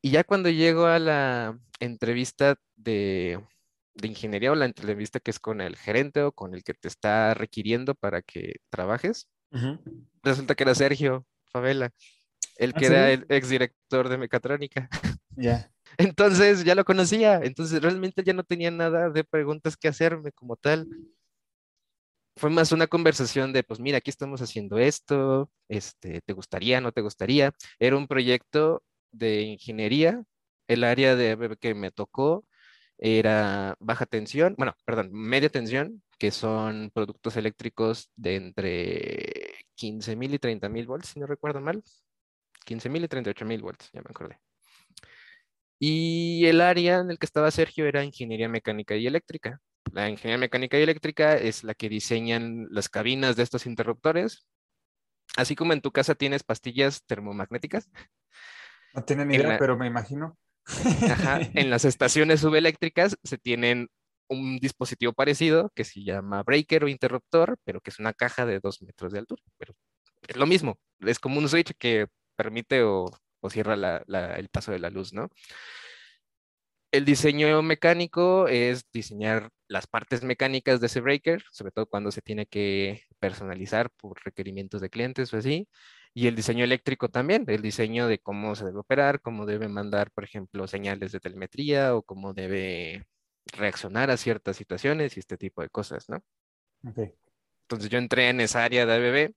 [0.04, 3.39] Y ya cuando llego a la entrevista de,
[3.95, 6.88] de ingeniería o la entrevista que es con el gerente o con el que te
[6.88, 9.27] está requiriendo para que trabajes,
[10.23, 11.91] resulta que era Sergio Favela,
[12.57, 14.89] el ¿Ah, que era el exdirector de mecatrónica.
[15.37, 15.71] Ya.
[15.97, 20.57] Entonces ya lo conocía, entonces realmente ya no tenía nada de preguntas que hacerme como
[20.57, 20.87] tal.
[22.35, 26.91] Fue más una conversación de, pues mira, aquí estamos haciendo esto, este, ¿te gustaría, no
[26.91, 27.53] te gustaría?
[27.79, 30.21] Era un proyecto de ingeniería,
[30.67, 32.45] el área de que me tocó
[32.97, 40.38] era baja tensión, bueno, perdón, media tensión, que son productos eléctricos de entre 15.000 y
[40.38, 41.81] 30.000 volts, si no recuerdo mal.
[42.63, 44.39] 15.000 y 38.000 volts, ya me acordé.
[45.79, 49.62] Y el área en el que estaba Sergio era ingeniería mecánica y eléctrica.
[49.91, 54.45] La ingeniería mecánica y eléctrica es la que diseñan las cabinas de estos interruptores.
[55.38, 57.89] Así como en tu casa tienes pastillas termomagnéticas,
[58.93, 60.38] No tenía ni En idea, la- pero me imagino.
[60.67, 63.89] ajá, en las estaciones subeléctricas se tienen
[64.32, 68.60] un dispositivo parecido que se llama breaker o interruptor, pero que es una caja de
[68.60, 69.44] dos metros de altura.
[69.58, 69.76] Pero
[70.28, 73.12] es lo mismo, es como un switch que permite o,
[73.50, 75.30] cierra el paso de la luz, ¿no?
[76.91, 82.22] El diseño mecánico es diseñar las partes mecánicas de ese breaker, sobre todo cuando se
[82.22, 85.67] tiene que personalizar por requerimientos de clientes o así.
[86.13, 90.12] Y el diseño eléctrico también, el diseño de cómo se debe operar, cómo debe mandar,
[90.12, 93.06] por ejemplo, señales de telemetría o cómo debe
[93.54, 96.23] reaccionar a ciertas situaciones y este tipo de cosas, ¿no?
[96.88, 96.99] Ok.
[97.63, 99.34] Entonces yo entré en esa área de ABB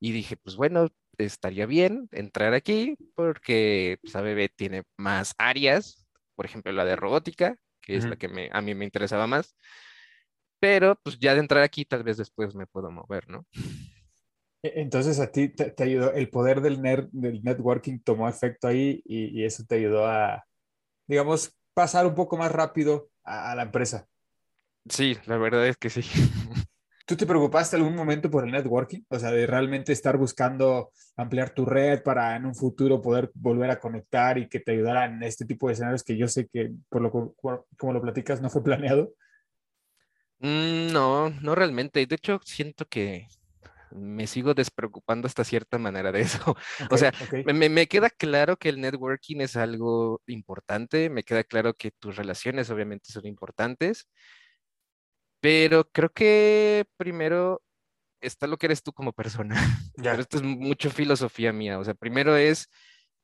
[0.00, 6.46] y dije, pues bueno, estaría bien entrar aquí porque pues, ABB tiene más áreas, por
[6.46, 9.56] ejemplo la de robótica, que es la que me, a mí me interesaba más,
[10.60, 13.46] pero pues ya de entrar aquí tal vez después me puedo mover, ¿no?
[14.62, 18.68] E- Entonces a ti te, te ayudó, el poder del, ner- del networking tomó efecto
[18.68, 20.44] ahí y, y eso te ayudó a,
[21.06, 24.06] digamos, pasar un poco más rápido a, a la empresa.
[24.88, 26.02] Sí, la verdad es que sí.
[27.06, 29.02] ¿Tú te preocupaste algún momento por el networking?
[29.08, 33.70] O sea, de realmente estar buscando ampliar tu red para en un futuro poder volver
[33.70, 36.72] a conectar y que te ayudaran en este tipo de escenarios que yo sé que
[36.88, 39.12] por lo co- co- como lo platicas no fue planeado.
[40.38, 42.06] Mm, no, no realmente.
[42.06, 43.28] De hecho, siento que
[43.94, 46.56] me sigo despreocupando hasta cierta manera de eso.
[46.90, 47.12] O sea.
[47.46, 52.16] Me, me- queda claro que el networking es algo importante, me queda claro que tus
[52.16, 54.08] relaciones obviamente son importantes,
[55.40, 57.62] pero creo que primero
[58.20, 59.54] está lo que eres tú como persona.
[59.96, 60.10] Ya.
[60.10, 61.78] Pero esto es mucho filosofía mía.
[61.78, 62.68] O sea, primero es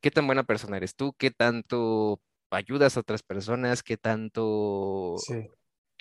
[0.01, 5.49] qué tan buena persona eres tú, qué tanto ayudas a otras personas, qué tanto Sí,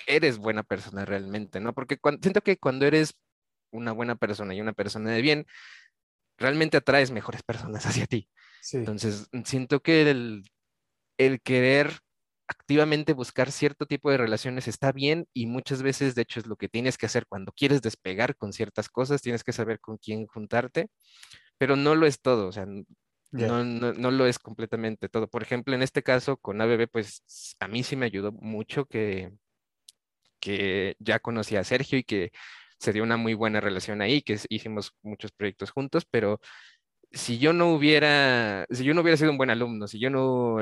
[0.07, 1.75] eres buena persona realmente, ¿no?
[1.75, 3.15] Porque cuan- siento que cuando eres
[3.71, 5.47] una buena persona y una persona de bien,
[6.39, 8.29] realmente atraes mejores personas hacia ti.
[8.61, 8.79] sí.
[8.79, 10.43] Entonces, siento que el,
[11.19, 12.01] el querer
[12.51, 16.57] activamente buscar cierto tipo de relaciones está bien y muchas veces, de hecho, es lo
[16.57, 20.27] que tienes que hacer cuando quieres despegar con ciertas cosas, tienes que saber con quién
[20.27, 20.89] juntarte,
[21.59, 25.29] pero no lo es todo, o sea, no, no, no lo es completamente todo.
[25.29, 27.23] Por ejemplo, en este caso con ABB, pues
[27.61, 29.31] a mí sí me ayudó mucho que,
[30.41, 32.33] que ya conocí a Sergio y que
[32.81, 36.41] se dio una muy buena relación ahí, que hicimos muchos proyectos juntos, pero
[37.13, 40.57] si yo no hubiera, si yo no hubiera sido un buen alumno, si yo no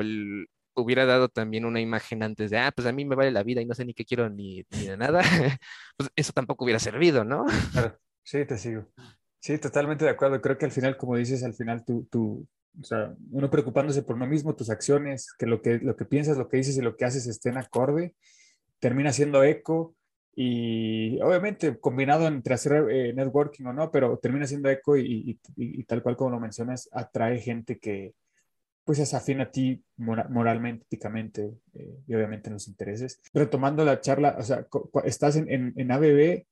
[0.75, 3.61] hubiera dado también una imagen antes de, ah, pues a mí me vale la vida
[3.61, 5.21] y no sé ni qué quiero ni, ni de nada,
[5.97, 7.45] pues eso tampoco hubiera servido, ¿no?
[7.71, 8.85] Claro, sí, te sigo.
[9.39, 10.41] Sí, totalmente de acuerdo.
[10.41, 12.45] Creo que al final, como dices, al final tú, tú,
[12.79, 16.37] o sea, uno preocupándose por uno mismo, tus acciones, que lo que, lo que piensas,
[16.37, 18.15] lo que dices y lo que haces estén acorde,
[18.79, 19.95] termina siendo eco
[20.41, 25.83] y obviamente combinado entre hacer eh, networking o no, pero termina siendo eco y, y-
[25.83, 28.13] tal cual como lo mencionas, atrae gente que
[28.85, 33.19] pues es afín a ti mora- moralmente, éticamente eh, y obviamente en los intereses.
[33.33, 34.65] Retomando la charla, o sea,
[35.03, 36.45] estás en, en, en ABB,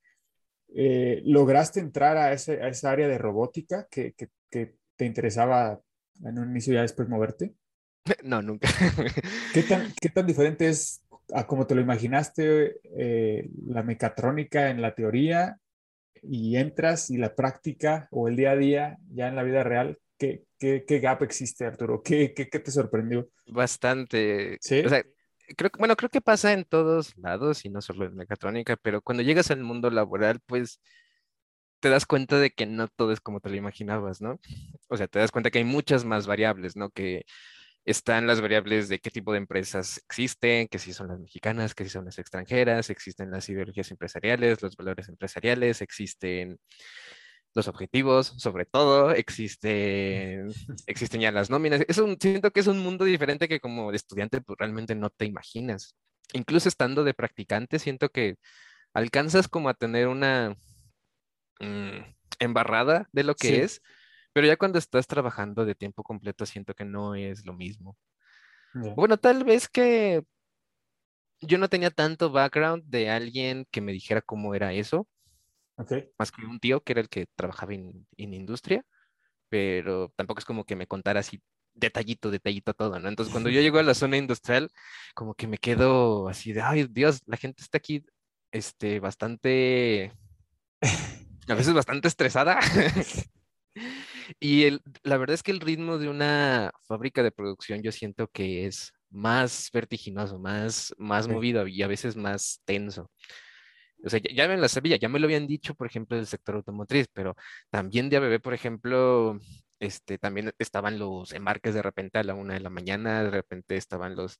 [0.74, 5.80] eh, ¿lograste entrar a, ese, a esa área de robótica que, que, que te interesaba
[6.22, 7.54] en un inicio y ya después moverte?
[8.22, 8.68] No, nunca.
[9.54, 14.82] ¿Qué tan, qué tan diferente es a como te lo imaginaste eh, la mecatrónica en
[14.82, 15.58] la teoría
[16.22, 19.98] y entras y la práctica o el día a día ya en la vida real?
[20.18, 22.02] ¿Qué, qué, qué gap existe, Arturo?
[22.02, 23.28] ¿Qué, qué, qué te sorprendió?
[23.46, 24.58] Bastante.
[24.60, 24.80] ¿Sí?
[24.80, 25.04] O sea,
[25.56, 29.22] creo bueno, creo que pasa en todos lados y no solo en mecatrónica, pero cuando
[29.22, 30.80] llegas al mundo laboral, pues
[31.80, 34.40] te das cuenta de que no todo es como te lo imaginabas, ¿no?
[34.88, 36.90] O sea, te das cuenta que hay muchas más variables, ¿no?
[36.90, 37.24] Que
[37.90, 41.84] están las variables de qué tipo de empresas existen, que si son las mexicanas, que
[41.84, 46.58] si son las extranjeras, existen las ideologías empresariales, los valores empresariales, existen
[47.54, 50.48] los objetivos, sobre todo, existen,
[50.86, 51.82] existen ya las nóminas.
[51.88, 55.24] Es un, siento que es un mundo diferente que como estudiante pues, realmente no te
[55.24, 55.94] imaginas.
[56.32, 58.36] Incluso estando de practicante, siento que
[58.92, 60.56] alcanzas como a tener una
[61.60, 62.00] mm,
[62.38, 63.54] embarrada de lo que Sí.
[63.54, 63.82] es,
[64.38, 67.98] pero ya cuando estás trabajando de tiempo completo, siento que no es lo mismo.
[68.72, 68.94] Ya.
[68.94, 70.22] Bueno, tal vez que
[71.40, 75.08] yo no tenía tanto background de alguien que me dijera cómo era eso,
[75.76, 75.92] Ok.
[76.16, 78.84] más que un tío que era el que trabajaba en, en industria,
[79.48, 81.42] pero tampoco es como que me contara así
[81.74, 83.08] detallito, detallito todo, ¿no?
[83.08, 84.70] Entonces, cuando yo llego a la zona industrial,
[85.16, 88.06] como que me quedo así de, ay, Dios, la gente está aquí,
[88.52, 90.12] este, bastante,
[91.48, 92.60] a veces bastante estresada.
[94.40, 98.28] Y el, la verdad es que el ritmo de una fábrica de producción yo siento
[98.28, 103.10] que es más vertiginoso, más, más movido y a veces más tenso.
[104.04, 106.26] O sea, ya, ya me lo sabía, ya me lo habían dicho, por ejemplo, del
[106.26, 107.36] sector automotriz, pero
[107.70, 109.40] también de ABB, por ejemplo,
[109.80, 113.76] este, también estaban los embarques de repente a la una de la mañana, de repente
[113.76, 114.38] estaban los,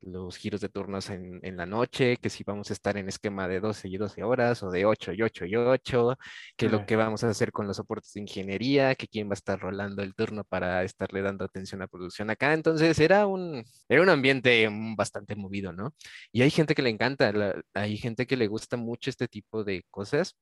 [0.00, 3.48] los giros de turnos en, en la noche, que si vamos a estar en esquema
[3.48, 6.16] de 12 y 12 horas o de 8 y 8 y 8,
[6.56, 6.70] que Ya.
[6.70, 9.58] lo que vamos a hacer con los soportes de ingeniería, que quién va a estar
[9.60, 12.52] rolando el turno para estarle dando atención a producción acá.
[12.54, 15.94] Entonces era un, era un ambiente bastante movido, ¿no?
[16.32, 19.64] Y hay gente que le encanta, la- hay gente que le gusta mucho este tipo
[19.64, 20.36] de cosas.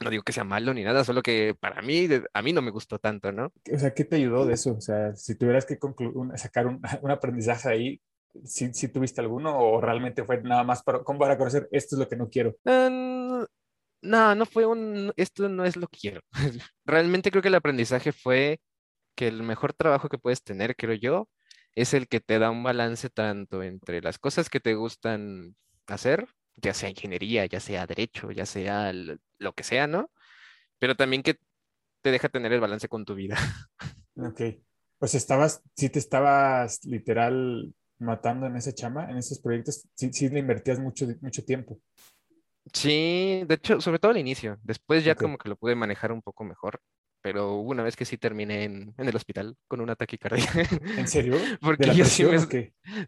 [0.00, 2.70] No digo que sea malo ni nada, solo que para mí, a mí no me
[2.70, 3.52] gustó tanto, ¿no?
[3.72, 4.74] O sea, ¿qué te ayudó de eso?
[4.74, 5.78] O sea, si tuvieras que
[6.14, 8.00] un- sacar un, un aprendizaje ahí,
[8.44, 12.00] ¿sí, sí tuviste alguno o realmente fue nada más para, como para conocer esto es
[12.00, 12.56] lo que no quiero?
[12.64, 13.46] Ah,
[14.02, 16.20] no, no, fue un, esto no es lo que quiero.
[16.84, 18.60] Realmente creo que el aprendizaje fue
[19.16, 21.28] que el mejor trabajo que puedes tener, creo yo,
[21.74, 26.26] es el que te da un balance tanto entre las cosas que te gustan hacer,
[26.56, 28.92] ya sea ingeniería, ya sea derecho, ya sea
[29.44, 30.10] lo que sea, ¿no?
[30.78, 31.38] Pero también que
[32.02, 33.36] te deja tener el balance con tu vida.
[34.16, 34.40] Ok.
[35.00, 40.28] Pues estabas, sí te estabas literal matando en esa chama, en esos proyectos, sí, sí
[40.28, 41.80] le invertías mucho, mucho tiempo.
[42.72, 44.58] Sí, de hecho, sobre todo al inicio.
[44.62, 46.80] Después ya como que lo pude manejar un poco mejor,
[47.24, 50.52] pero una vez que sí terminé en, en el hospital con un ataque cardíaco.
[50.98, 51.36] ¿En serio?
[51.58, 52.38] Porque ¿De la yo sí me,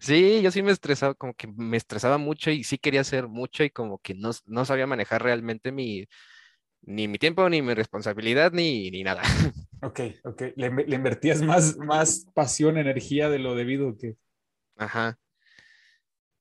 [0.00, 3.62] sí, yo sí me estresaba, como que me estresaba mucho y sí quería hacer mucho
[3.62, 6.06] y como que no, no sabía manejar realmente mi,
[6.80, 9.20] ni mi tiempo, ni mi responsabilidad, ni, ni nada.
[9.82, 10.42] Ok, ok.
[10.56, 14.16] Le, le invertías más, más pasión, energía de lo debido que...
[14.78, 15.18] Ajá.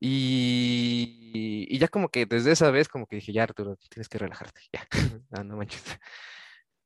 [0.00, 4.18] Y, y ya como que desde esa vez como que dije, ya Arturo, tienes que
[4.18, 4.86] relajarte, ya,
[5.30, 5.82] Ah, no manches.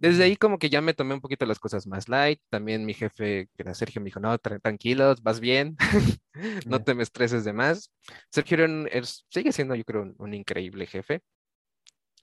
[0.01, 2.41] Desde ahí como que ya me tomé un poquito las cosas más light.
[2.51, 5.77] También mi jefe, que era Sergio, me dijo, no, tra- tranquilos, vas bien,
[6.67, 7.93] no te me estreses de más.
[8.31, 11.23] Sergio era un- es- sigue siendo, yo creo, un, un increíble jefe.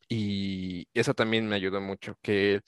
[0.10, 2.62] Y eso también me ayudó mucho, que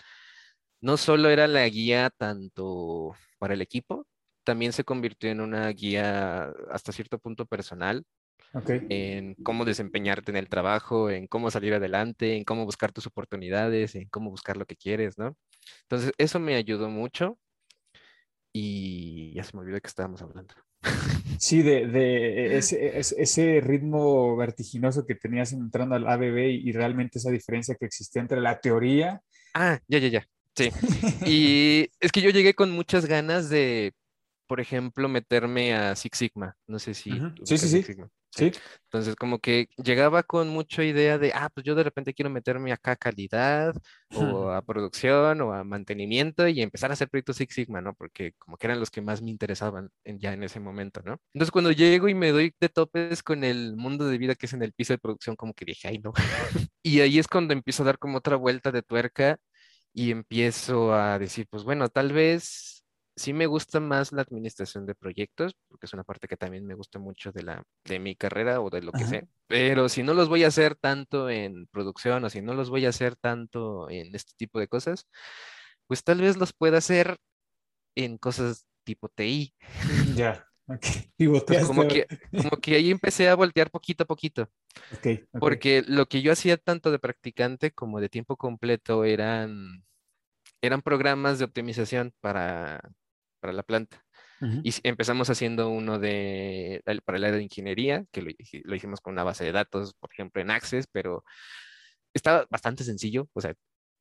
[0.81, 4.07] no solo era la guía tanto para el equipo,
[4.43, 8.05] también se convirtió en una guía hasta cierto punto personal
[8.53, 8.69] Ok.
[8.89, 13.95] en cómo desempeñarte en el trabajo, en cómo salir adelante, en cómo buscar tus oportunidades,
[13.95, 15.37] en cómo buscar lo que quieres, ¿no?
[15.83, 17.37] Entonces, eso me ayudó mucho
[18.53, 20.53] y ya se me olvidó de qué estábamos hablando.
[21.39, 27.31] Sí, de, de ese, ese- ritmo vertiginoso que tenías entrando al ABB y realmente esa
[27.31, 29.21] diferencia que existía entre la teoría.
[29.53, 30.27] Ah, ya, ya, ya.
[30.53, 30.69] Sí.
[31.25, 33.93] Y es que yo llegué con muchas ganas de,
[34.49, 36.57] por ejemplo, meterme a Six Sigma.
[36.67, 37.33] No sé si Ujú.
[37.39, 37.87] ubicas Sí, sí, Six sí.
[37.87, 38.09] Sigma.
[38.31, 38.51] Sí,
[38.85, 42.71] Entonces, como que llegaba con mucha idea de, ah, pues yo de repente quiero meterme
[42.73, 43.75] acá a calidad
[44.11, 47.93] o a producción o a mantenimiento y empezar a hacer proyectos Six Sigma, ¿no?
[47.95, 51.19] Porque como que eran los que más me interesaban en- ya en ese momento, ¿no?
[51.33, 54.53] Entonces, cuando llego y me doy de topes con el mundo de vida que es
[54.53, 56.13] en el piso de producción, como que dije, ay, no.
[56.83, 59.37] Y ahí es cuando empiezo a dar como otra vuelta de tuerca
[59.93, 62.78] y empiezo a decir, pues bueno, tal vez
[63.19, 66.73] sí me gusta más la administración de proyectos, porque es una parte que también me
[66.73, 70.13] gusta mucho de la, de mi carrera o de lo que sé, pero si no
[70.13, 73.89] los voy a hacer tanto en producción o si no los voy a hacer tanto
[73.89, 75.07] en este tipo de cosas,
[75.87, 77.17] pues tal vez los pueda hacer
[77.95, 79.53] en cosas tipo TI.
[80.15, 80.45] ya.
[80.69, 80.85] Ok.
[80.85, 81.67] Entonces, Pivoteaste.
[81.67, 84.43] como que, como que ahí empecé a voltear poquito a poquito.
[84.91, 85.39] Ok, ok.
[85.39, 89.83] Porque lo que yo hacía tanto de practicante como de tiempo completo eran,
[90.61, 92.81] eran programas de optimización para,
[93.39, 94.03] para la planta.
[94.63, 99.01] Y empezamos haciendo uno de, para el área de ingeniería, que lo, hi- lo hicimos
[99.01, 101.23] con una base de datos, por ejemplo, en Access, pero
[102.13, 103.29] estaba bastante sencillo.
[103.33, 103.53] O sea,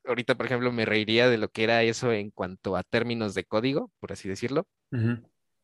[0.05, 3.44] ahorita, por ejemplo, me reiría de lo que era eso en cuanto a términos de
[3.44, 4.68] código, por así decirlo.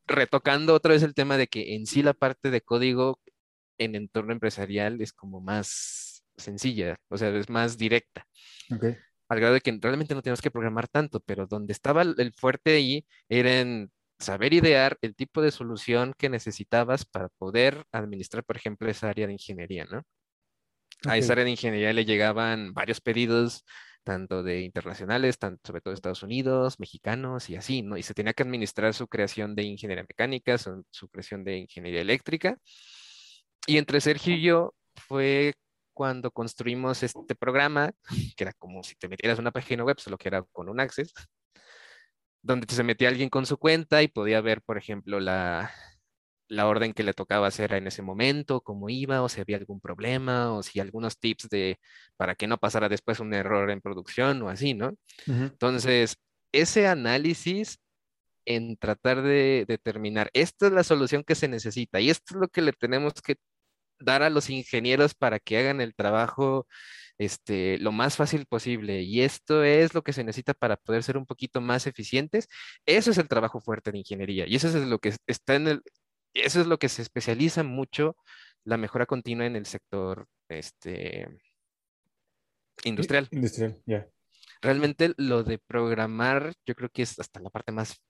[0.07, 3.19] Retocando otra vez el tema de que en sí la parte de código
[3.79, 8.27] en entorno empresarial es como más sencilla, o sea, es más directa.
[8.71, 8.85] Ok.
[9.29, 12.75] Al grado de que realmente no teníamos que programar tanto, pero donde estaba el fuerte
[12.75, 18.57] ahí era en saber idear el tipo de solución que necesitabas para poder administrar, por
[18.57, 20.03] ejemplo, esa área de ingeniería, ¿no?
[21.05, 23.65] A esa área de ingeniería le llegaban varios pedidos,
[24.03, 27.97] tanto de internacionales, tanto, sobre todo de Estados Unidos, mexicanos y así, ¿no?
[27.97, 32.01] Y se tenía que administrar su creación de ingeniería mecánica, su, su creación de ingeniería
[32.01, 32.57] eléctrica.
[33.67, 35.55] Y entre Sergio y yo fue
[35.95, 37.91] cuando construimos este programa,
[38.37, 41.13] que era como si te metieras una página web, solo que era con un access,
[42.43, 45.71] donde se metía alguien con su cuenta y podía ver, por ejemplo, la,
[46.47, 49.81] la orden que le tocaba hacer en ese momento, cómo iba, o si había algún
[49.81, 51.79] problema, o si algunos tips de
[52.17, 54.95] para que no pasara después un error en producción o así, ¿no?
[55.25, 56.17] Entonces,
[56.51, 57.79] ese análisis
[58.45, 62.47] en tratar de determinar, esta es la solución que se necesita y esto es lo
[62.47, 63.37] que le tenemos que
[63.99, 66.67] dar a los ingenieros para que hagan el trabajo
[67.17, 71.17] este, lo más fácil posible y esto es lo que se necesita para poder ser
[71.17, 72.47] un poquito más eficientes.
[72.85, 75.67] Eso es el trabajo fuerte de ingeniería y eso es lo que es- está en
[75.67, 75.81] el,
[76.33, 78.17] eso es lo que se especializa mucho
[78.65, 81.27] la mejora continua en el sector este,
[82.83, 83.27] industrial.
[83.31, 84.07] Industrial, ya.
[84.61, 88.01] Realmente lo de programar, yo creo que es hasta la parte más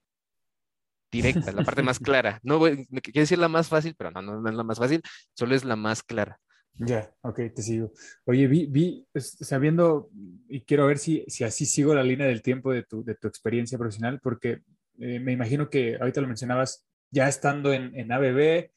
[1.16, 2.40] directa, la parte más clara.
[2.42, 5.02] No quiero decir la más fácil, pero no, no, no es la más fácil,
[5.34, 6.38] solo es la más clara.
[6.78, 7.92] Ya, ok, te sigo.
[8.24, 10.10] Oye, vi, vi, sabiendo,
[10.48, 13.28] y quiero ver si, si así sigo la línea del tiempo de tu, de tu
[13.28, 14.60] experiencia profesional, porque
[14.98, 18.70] eh, me imagino que ahorita lo mencionabas, ya estando en, en ABB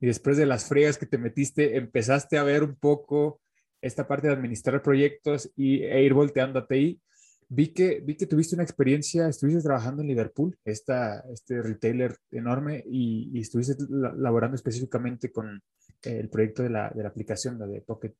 [0.00, 3.40] y después de las fregas que te metiste, empezaste a ver un poco
[3.80, 7.00] esta parte de administrar proyectos y, e ir volteando a TI.
[7.48, 12.82] Vi que, vi que tuviste una experiencia, estuviste trabajando en Liverpool, esta, este retailer enorme,
[12.90, 15.62] y, y estuviste la- laborando específicamente con
[16.02, 18.14] eh, el proyecto de la, de la aplicación, la de Pocket.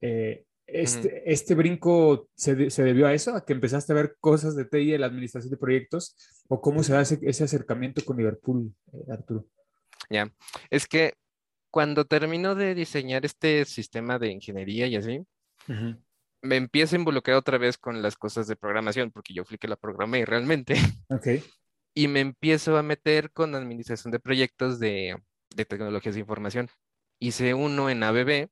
[0.00, 3.34] Eh, este, ¿Este brinco se, de- se debió a eso?
[3.34, 6.16] ¿A que empezaste a ver cosas de TI en la administración de proyectos?
[6.48, 9.44] ¿O cómo se hace ese acercamiento con Liverpool, eh, Arturo?
[10.08, 10.32] Ya,
[10.70, 11.12] es que
[11.70, 15.26] cuando termino de diseñar este sistema de ingeniería y así,
[16.42, 19.68] me empiezo a involucrar otra vez con las cosas de programación, porque yo fui que
[19.68, 20.74] la programé realmente,
[21.08, 21.28] Ok,
[21.94, 25.16] y me empiezo a meter con administración de proyectos de,
[25.54, 26.68] de tecnologías de información.
[27.18, 28.48] Hice uno en ABB,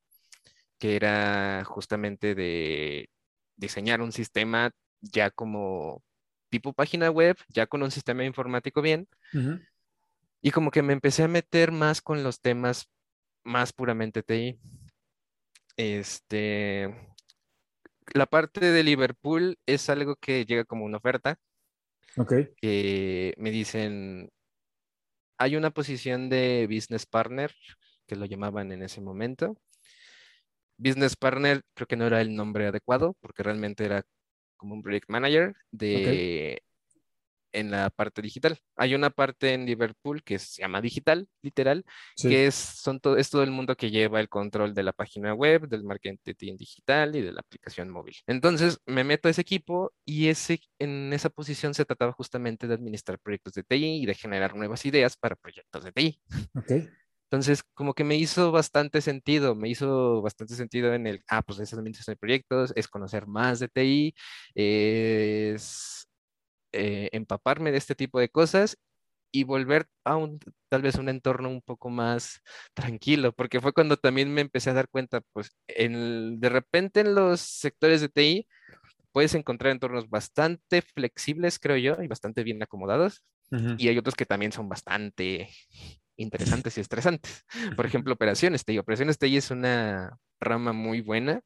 [0.79, 3.09] que era justamente de
[3.57, 6.03] diseñar un sistema ya como
[6.51, 9.61] tipo página web, ya con un sistema informático bien, Ujú.
[10.43, 12.91] y como que me empecé a meter más con los temas
[13.45, 14.59] más puramente TI.
[15.77, 16.95] Este,
[18.15, 21.39] la parte de Liverpool es algo que llega como una oferta,
[22.17, 24.31] ok, que me dicen,
[25.39, 27.55] hay una posición de business partner,
[28.07, 29.57] que lo llamaban en ese momento.
[30.77, 34.03] Business partner creo que no era el nombre adecuado, porque realmente era
[34.57, 36.63] como un project manager de
[37.53, 38.59] en la parte digital.
[38.77, 41.85] Hay una parte en Liverpool que se llama digital, literal,
[42.17, 42.29] sí.
[42.29, 45.35] que es, son to- es todo el mundo que lleva el control de la página
[45.35, 48.17] web, del marketing digital y de la aplicación móvil.
[48.27, 52.75] Entonces me meto a ese equipo y ese, en esa posición se trataba justamente de
[52.75, 56.21] administrar proyectos de TI y de generar nuevas ideas para proyectos de TI.
[56.55, 56.71] Ok,
[57.31, 61.61] Entonces, como que me hizo bastante sentido, me hizo bastante sentido en el, ah, pues
[61.61, 64.15] es administración de proyectos, es conocer más de TI,
[64.55, 66.09] es
[66.73, 68.77] eh, empaparme de este tipo de cosas
[69.33, 72.41] y volver a un, tal vez un entorno un poco más
[72.75, 77.01] tranquilo, porque fue cuando también me empecé a dar cuenta, pues, en el- de repente
[77.01, 78.49] en los sectores de TI
[79.13, 83.23] puedes encontrar entornos bastante flexibles, creo yo, y bastante bien acomodados,
[83.79, 85.51] y hay otros que también son bastante
[86.17, 87.45] interesantes y estresantes.
[87.77, 88.79] Por ejemplo, operaciones TI.
[88.79, 91.41] Operaciones TI es una rama muy buena,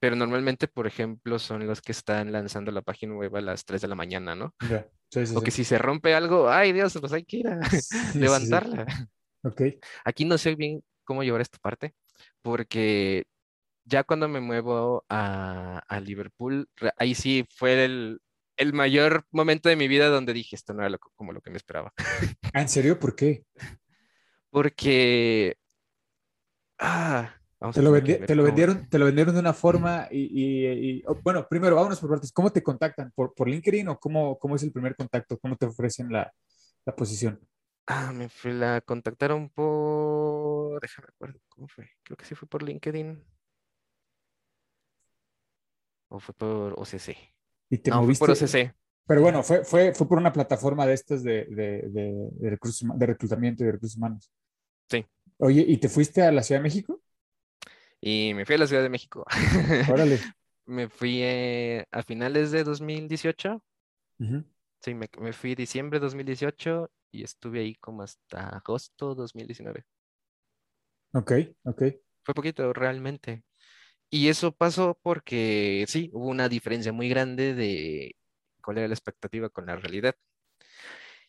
[0.00, 3.82] pero normalmente, por ejemplo, son los que están lanzando la página web a las 3
[3.82, 4.54] de la mañana, ¿no?
[5.10, 5.58] sí, sí, O que sí.
[5.58, 7.60] si se rompe algo, ay Dios, pues hay que ir a
[8.14, 8.86] levantarla.
[9.42, 9.62] Ok,
[10.04, 11.94] Aquí no sé bien cómo llevar esta parte,
[12.42, 13.24] porque
[13.84, 18.20] ya cuando me muevo a, a Liverpool, ahí sí fue el,
[18.56, 21.50] el mayor momento de mi vida donde dije, esto no era lo como lo que
[21.50, 21.92] me esperaba.
[22.54, 22.98] Ah, ¿en serio?
[22.98, 23.44] ¿Por qué?
[24.50, 25.56] Porque...
[26.78, 30.90] Ah, vamos Te lo, vendi- te vendieron, te lo vendieron de una forma y, y-
[30.98, 32.32] y- oh, bueno, primero vámonos por partes.
[32.32, 33.12] ¿Cómo te contactan?
[33.14, 35.38] ¿Por, por LinkedIn o cómo, cómo es el primer contacto?
[35.38, 36.32] ¿Cómo te ofrecen la,
[36.86, 37.38] la posición?
[37.86, 40.80] Ah, me fue, la contactaron por...
[40.80, 41.88] Déjame acuerdo, ¿cómo fue?
[42.02, 43.22] Creo que sí fue por LinkedIn.
[46.08, 47.16] ¿O fue por OCC?
[47.70, 48.74] Y te No, fue por OCC.
[49.06, 52.88] Pero bueno, fue, fue, fue por una plataforma de estas de, de, de, de recursos,
[52.94, 54.30] de reclutamiento y de recursos humanos.
[54.88, 55.04] Sí.
[55.38, 57.00] Oye, ¿y te fuiste a la Ciudad de México?
[58.00, 59.24] Y me fui a la Ciudad de México.
[59.90, 60.18] Órale.
[60.66, 63.62] me fui eh, a finales de 2018.
[64.18, 64.44] Ujú.
[64.80, 69.84] Sí, me, me fui diciembre de 2018 y estuve ahí como hasta agosto 2019.
[71.12, 71.32] Ok,
[71.64, 71.82] ok.
[72.22, 73.42] Fue poquito realmente.
[74.10, 78.16] Y eso pasó porque sí, hubo una diferencia muy grande de
[78.62, 80.16] cuál era la expectativa con la realidad.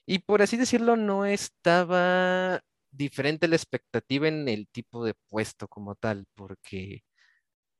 [0.06, 5.96] Y por así decirlo, no estaba diferente la expectativa en el tipo de puesto como
[5.96, 7.04] tal, porque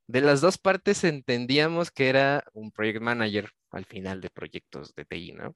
[0.08, 5.06] de las dos partes entendíamos que era un project manager al final de proyectos de
[5.06, 5.56] TI, ¿no?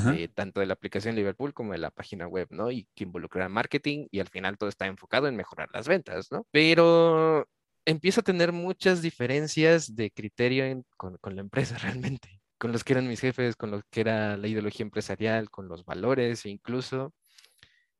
[0.00, 2.70] De tanto de la aplicación Liverpool como de la página web, ¿no?
[2.70, 6.46] Y que involucra marketing y al final todo está enfocado en mejorar las ventas, ¿no?
[6.52, 7.48] Pero
[7.84, 11.76] empiezo a tener muchas diferencias de criterio en- con, con la empresa
[12.18, 15.68] realmente, con los que eran mis jefes, con los que era la ideología empresarial, con
[15.68, 17.14] los valores incluso.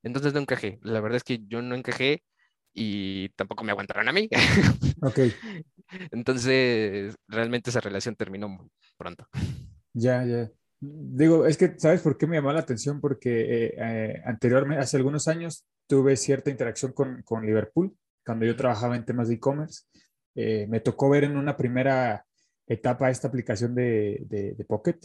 [0.03, 0.79] Entonces no encajé.
[0.83, 2.23] La verdad es que yo no encajé
[2.73, 4.29] y tampoco me aguantaron a mí.
[5.01, 5.19] Ok,
[6.11, 9.27] Entonces, realmente esa relación terminó muy pronto.
[9.93, 10.51] ya, ya.
[10.79, 13.01] Digo, es que, ¿sabes por qué me llamó la atención?
[13.01, 18.55] Porque eh, eh, anteriormente, hace algunos años, tuve cierta interacción con, con Liverpool cuando yo
[18.55, 19.85] trabajaba en temas de e-commerce.
[20.35, 22.25] Eh, me tocó ver en una primera
[22.67, 24.99] etapa esta aplicación de, de, de Pocket,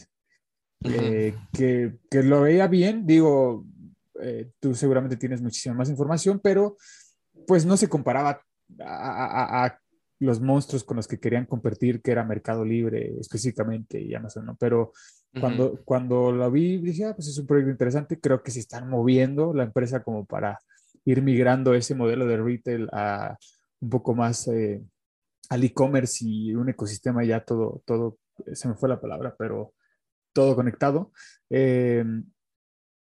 [0.83, 1.33] que,
[2.11, 3.07] que lo veía bien.
[3.07, 3.65] Digo,
[4.23, 6.77] eh, tú seguramente tienes muchísima más información, pero
[7.47, 8.41] pues no se comparaba
[8.79, 9.79] a, a- a
[10.19, 14.55] los monstruos con los que querían competir, que era Mercado Libre específicamente y Amazon, ¿no?
[14.57, 14.93] Pero
[15.39, 18.19] cuando, cuando lo vi, dije, ah, pues es un proyecto interesante.
[18.19, 20.59] Creo que se están moviendo la empresa como para
[21.05, 23.37] ir migrando ese modelo de retail a
[23.81, 24.81] un poco más eh,
[25.49, 28.17] al e-commerce y un ecosistema ya todo, todo,
[28.53, 29.73] se me fue la palabra, pero
[30.33, 31.11] todo conectado.
[31.49, 32.05] Eh,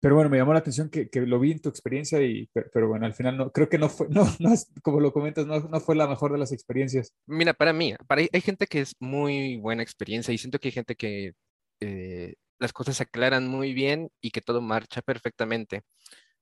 [0.02, 2.70] pero bueno, me llamó la atención que, que lo vi en tu experiencia, y, pero,
[2.74, 4.50] pero bueno, al final no, creo que no fue, no, no
[4.82, 7.14] como lo comentas, no, no fue la mejor de las experiencias.
[7.28, 10.72] Mira, para mí, para, hay gente que es muy buena experiencia y siento que hay
[10.74, 11.34] gente que
[11.80, 15.84] eh, las cosas se aclaran muy bien y que todo marcha perfectamente.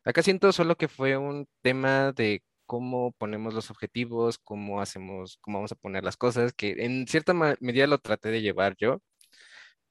[0.06, 5.58] Acá siento solo que fue un tema de cómo ponemos los objetivos, cómo hacemos, cómo
[5.60, 9.02] vamos a poner las cosas, que en cierta medida lo traté de llevar yo,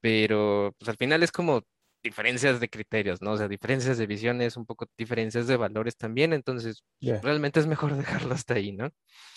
[0.01, 1.63] pero pues al final es como
[2.03, 3.31] diferencias de criterios, ¿no?
[3.33, 7.67] O sea, diferencias de visiones, un poco diferencias de valores también, entonces Ya, realmente es
[7.67, 8.91] mejor dejarlo hasta ahí, ¿no?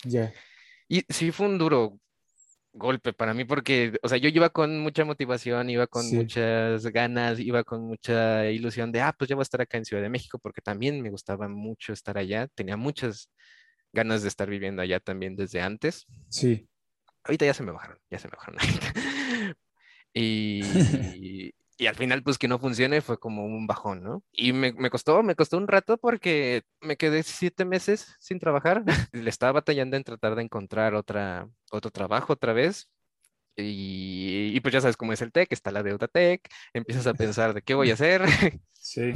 [0.05, 0.33] ya,
[0.87, 1.99] Y sí fue un duro
[2.73, 6.17] golpe para mí porque, o sea, yo iba con mucha motivación, iba con Sí.
[6.17, 9.85] muchas ganas, iba con mucha ilusión de, ah, pues ya voy a estar acá en
[9.85, 13.29] Ciudad de México porque también me gustaba mucho estar allá, tenía muchas
[13.93, 16.07] ganas de estar viviendo allá también desde antes.
[16.29, 16.67] sí,
[17.23, 18.59] Ahorita ya se me bajaron, ya se me bajaron.
[20.15, 24.23] Y, y al final, pues que no funcione fue como un bajón, ¿no?
[24.31, 28.83] Y me, me costó, me costó un rato porque me quedé siete meses sin trabajar.
[29.11, 32.89] Le estaba batallando en tratar de encontrar otra, otro trabajo otra vez.
[33.55, 36.41] Y, y pues ya sabes cómo es el tech, está la deuda tech,
[36.73, 38.23] empiezas a pensar de qué voy a hacer.
[38.73, 39.13] sí.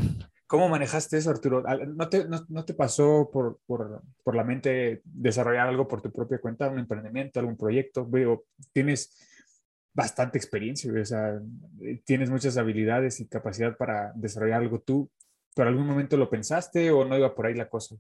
[0.48, 1.62] ¿Cómo manejaste eso, Arturo?
[1.62, 6.10] ¿No te, no, no te pasó por, por, por la mente desarrollar algo por tu
[6.10, 8.08] propia cuenta, un emprendimiento, algún proyecto?
[8.08, 9.14] Veo, tienes
[9.98, 11.42] bastante experiencia, o sea,
[11.82, 15.10] eh, tienes muchas habilidades y capacidad para desarrollar algo tú,
[15.56, 17.96] pero algún momento lo pensaste o no iba por ahí la cosa?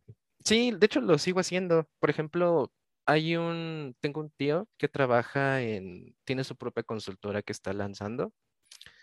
[0.45, 1.89] Sí, de hecho lo sigo haciendo.
[1.99, 2.71] Por ejemplo,
[3.07, 8.31] hay un, tengo un tío que trabaja en, tiene su propia consultora que está lanzando.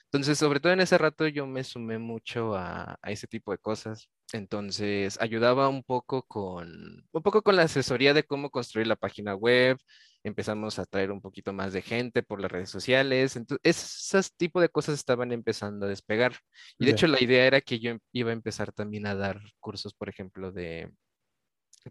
[0.05, 3.59] Entonces, sobre todo en ese rato yo me sumé mucho a, a ese tipo de
[3.59, 4.09] cosas.
[4.33, 9.35] Entonces, ayudaba un poco con, un poco con la asesoría de cómo construir la página
[9.35, 9.79] web.
[10.25, 13.37] Empezamos a traer un poquito más de gente por las redes sociales.
[13.37, 16.35] Entonces, esos tipo de cosas estaban empezando a despegar.
[16.79, 19.41] Y de hecho, la idea era que yo em- iba a empezar también a dar
[19.61, 20.91] cursos, por ejemplo, de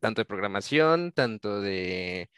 [0.01, 2.29] tanto de programación, tanto de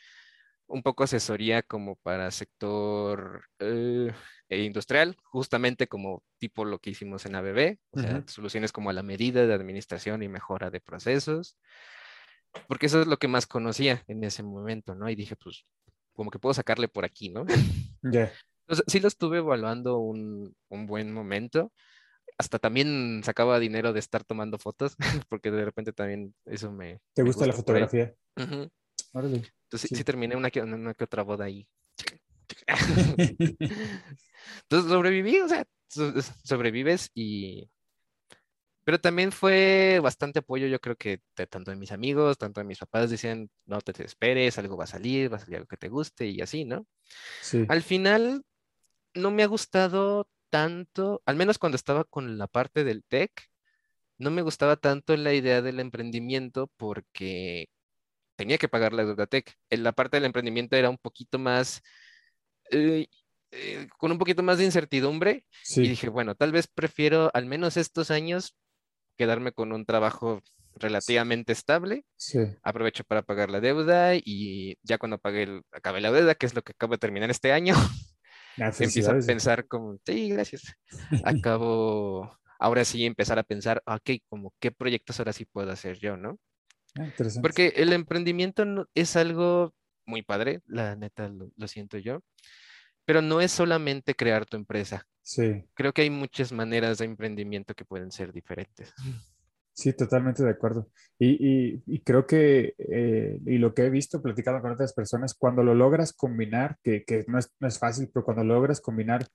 [0.67, 4.11] un poco asesoría como para sector eh,
[4.49, 8.23] e industrial, justamente como tipo lo que hicimos en ABB, o sea, Ujú.
[8.27, 11.57] soluciones como a la medida de administración y mejora de procesos,
[12.67, 15.09] porque eso es lo que más conocía en ese momento, ¿no?
[15.09, 15.65] Y dije, pues,
[16.13, 17.45] como que puedo sacarle por aquí, ¿no?
[18.07, 18.31] Ya,
[18.67, 21.71] Entonces, sí lo estuve evaluando un, un buen momento.
[22.37, 24.95] Hasta también sacaba dinero de estar tomando fotos,
[25.29, 26.99] porque de repente también eso me...
[27.13, 27.87] ¿te me gusta la por ahí.
[27.87, 28.15] fotografía?
[28.37, 28.69] Ujú.
[29.13, 29.35] Órale.
[29.37, 29.95] Entonces sí, Sí.
[29.95, 31.67] sí terminé una que, una que otra boda ahí.
[34.63, 37.69] Entonces sobreviví, o sea, so- sobrevives y...
[38.83, 42.65] Pero también fue bastante apoyo, yo creo que de tanto de mis amigos, tanto de
[42.67, 45.77] mis papás decían, no te desesperes, algo va a salir, va a salir algo que
[45.77, 46.85] te guste y así, ¿no?
[47.41, 48.43] Sí, Al final
[49.15, 53.31] no me ha gustado tanto, al menos cuando estaba con la parte del tech,
[54.17, 57.67] no me gustaba tanto la idea del emprendimiento porque
[58.35, 59.55] tenía que pagar la deuda tech.
[59.69, 61.81] En la parte del emprendimiento era un poquito más,
[62.71, 63.07] eh,
[63.51, 67.45] eh, con un poquito más de incertidumbre y Sí, dije, bueno, tal vez prefiero al
[67.45, 68.55] menos estos años
[69.17, 70.41] quedarme con un trabajo
[70.75, 72.39] relativamente estable, sí.
[72.61, 76.53] aprovecho para pagar la deuda y ya cuando pague el, acabe la deuda, que es
[76.53, 77.75] lo que acabo de terminar este año,
[78.57, 80.63] Ah, empiezo a pensar como, sí, gracias.
[81.25, 86.15] Acabo, ahora sí empezar a pensar, ok, como qué proyectos ahora sí puedo hacer yo,
[86.17, 86.39] ¿no?
[86.97, 87.07] Ah.
[87.41, 89.73] Porque el emprendimiento no- es algo
[90.05, 92.21] muy padre, la neta lo, lo siento yo,
[93.05, 95.07] pero no es solamente crear tu empresa.
[95.21, 98.93] Sí, Creo que hay muchas maneras de emprendimiento que pueden ser diferentes.
[99.73, 100.89] sí, totalmente de acuerdo.
[101.19, 105.33] Y, y- y creo que, eh, y lo que he visto platicando con otras personas,
[105.33, 109.25] cuando lo logras combinar, que, que no es, no es fácil, pero cuando logras combinar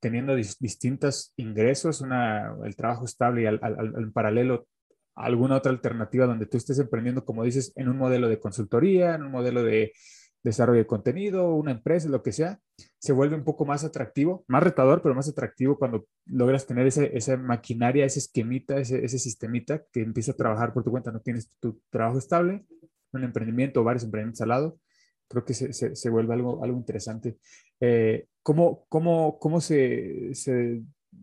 [0.00, 4.66] teniendo dis- distintos ingresos, una, el trabajo estable y al, al- al- en paralelo
[5.14, 9.22] alguna otra alternativa donde tú estés emprendiendo, como dices, en un modelo de consultoría, en
[9.24, 9.92] un modelo de
[10.42, 12.60] desarrollo de contenido, una empresa, lo que sea,
[12.98, 17.16] se vuelve un poco más atractivo, más retador, pero más atractivo cuando logras tener ese,
[17.16, 21.12] esa maquinaria, ese esquemita, ese, ese sistemita que empieza a trabajar por tu cuenta.
[21.12, 22.64] No tienes tu trabajo estable,
[23.12, 24.78] un emprendimiento o varios emprendimientos al lado.
[25.28, 27.38] Creo que se, vuelve algo, algo interesante.
[27.80, 28.86] Eh, ¿Cómo,
[29.60, 30.32] se,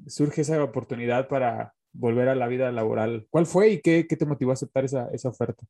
[0.08, 3.28] surge esa oportunidad para volver a la vida laboral?
[3.30, 5.66] ¿Cuál fue y qué, te motivó a aceptar esa oferta?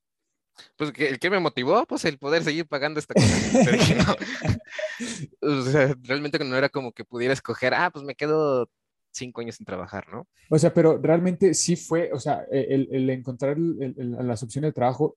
[0.76, 1.84] Pues, ¿qué, el que me motivó?
[1.86, 3.36] Pues el poder seguir pagando esta cosa.
[3.64, 4.16] Pero no.
[5.40, 8.68] O sea, realmente no era como que pudiera escoger, ah, pues me quedo
[9.10, 10.26] cinco años sin trabajar, ¿no?
[10.50, 14.42] O sea, pero realmente sí fue, o sea, e, el, el encontrar el- el- las
[14.42, 15.16] opciones de trabajo,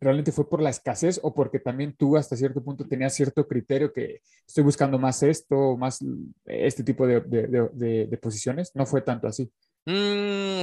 [0.00, 3.92] ¿realmente fue por la escasez o porque también tú hasta cierto punto tenías cierto criterio
[3.92, 6.04] que estoy buscando más esto, más
[6.44, 8.72] este tipo de, de- de- de- de posiciones?
[8.74, 9.50] No fue tanto así.
[9.86, 10.62] Mm,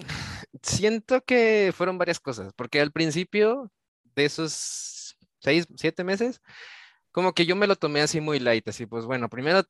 [0.61, 3.71] siento que fueron varias cosas, porque al principio
[4.17, 6.41] de esos seis, siete meses,
[7.11, 9.63] como que yo me lo tomé así muy light, así pues bueno, primero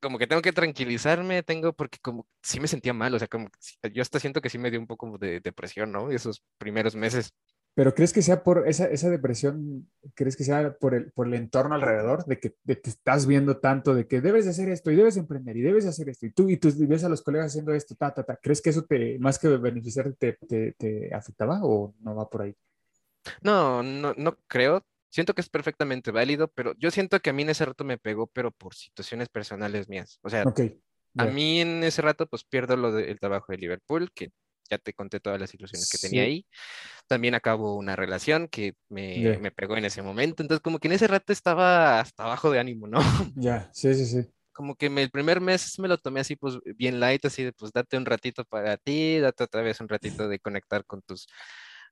[0.00, 3.48] como que tengo que tranquilizarme, tengo, porque como sí me sentía mal, o sea, como
[3.92, 6.10] yo hasta siento que sí me dio un poco de depresión, ¿no?
[6.10, 7.32] Esos primeros meses.
[7.74, 11.34] Pero ¿crees que sea por esa, esa depresión, crees que sea por el, por el
[11.34, 14.90] entorno alrededor, de que de que estás viendo tanto, de que debes de hacer esto
[14.90, 17.22] y debes emprender y debes de hacer esto y tú y tú ves a los
[17.22, 18.36] colegas haciendo esto, ta, ta, ta.
[18.36, 22.42] ¿Crees que eso te, más que beneficiarte, te, te, te afectaba o no va por
[22.42, 22.54] ahí?
[23.42, 24.84] No, no, no creo.
[25.10, 27.98] Siento que es perfectamente válido, pero yo siento que a mí en ese rato me
[27.98, 30.18] pegó, pero por situaciones personales mías.
[30.22, 30.48] O sea,
[31.16, 34.30] a mí en ese rato pues pierdo lo del trabajo de Liverpool, que
[34.70, 36.46] ya te conté todas las ilusiones que tenía ahí.
[37.08, 40.42] También acabo una relación que me pegó en ese momento.
[40.42, 43.00] Entonces como que en ese rato estaba hasta abajo de ánimo, ¿no?
[43.36, 44.30] Ya, sí, sí, sí.
[44.52, 47.52] Como que me- el primer mes me lo tomé así pues bien light, así de
[47.52, 51.28] pues date un ratito para ti, date otra vez un ratito de conectar con tus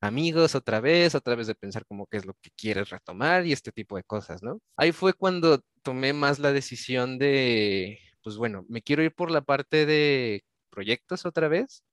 [0.00, 3.52] amigos otra vez, otra vez de pensar como qué es lo que quieres retomar y
[3.52, 4.60] este tipo de cosas, ¿no?
[4.76, 9.42] Ahí fue cuando tomé más la decisión de, pues bueno, me quiero ir por la
[9.42, 11.84] parte de proyectos otra vez,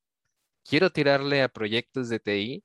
[0.66, 2.64] quiero tirarle a proyectos de TI,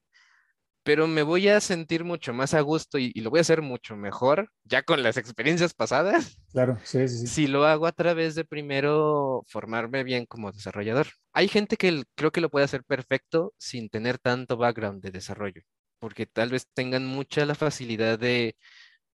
[0.87, 3.61] pero me voy a sentir mucho más a gusto y, y lo voy a hacer
[3.62, 7.26] mucho mejor, ya con las experiencias pasadas, Claro, sí, sí, sí.
[7.26, 11.09] si lo hago a través de primero formarme bien como desarrollador.
[11.32, 15.62] Hay gente que creo que lo puede hacer perfecto sin tener tanto background de desarrollo,
[15.99, 18.57] porque tal vez tengan mucha la facilidad de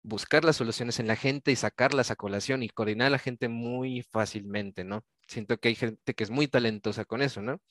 [0.03, 3.49] buscar las soluciones en la gente y sacarlas a colación y coordinar a la gente
[3.49, 5.03] muy fácilmente, ¿no?
[5.27, 7.61] Siento que hay gente que es muy talentosa con eso, ¿no?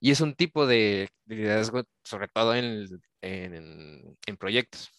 [0.00, 2.86] Y es un tipo de de liderazgo, sobre todo en,
[3.22, 4.90] en, en proyectos.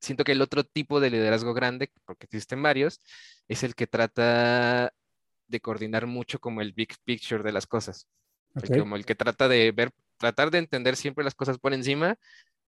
[0.00, 3.00] Siento que el otro tipo de liderazgo grande, porque existen varios,
[3.48, 4.92] es el que trata
[5.46, 8.08] de coordinar mucho como el big picture de las cosas.
[8.56, 8.78] El Ok.
[8.78, 12.16] como el que trata de ver, tratar de entender siempre las cosas por encima,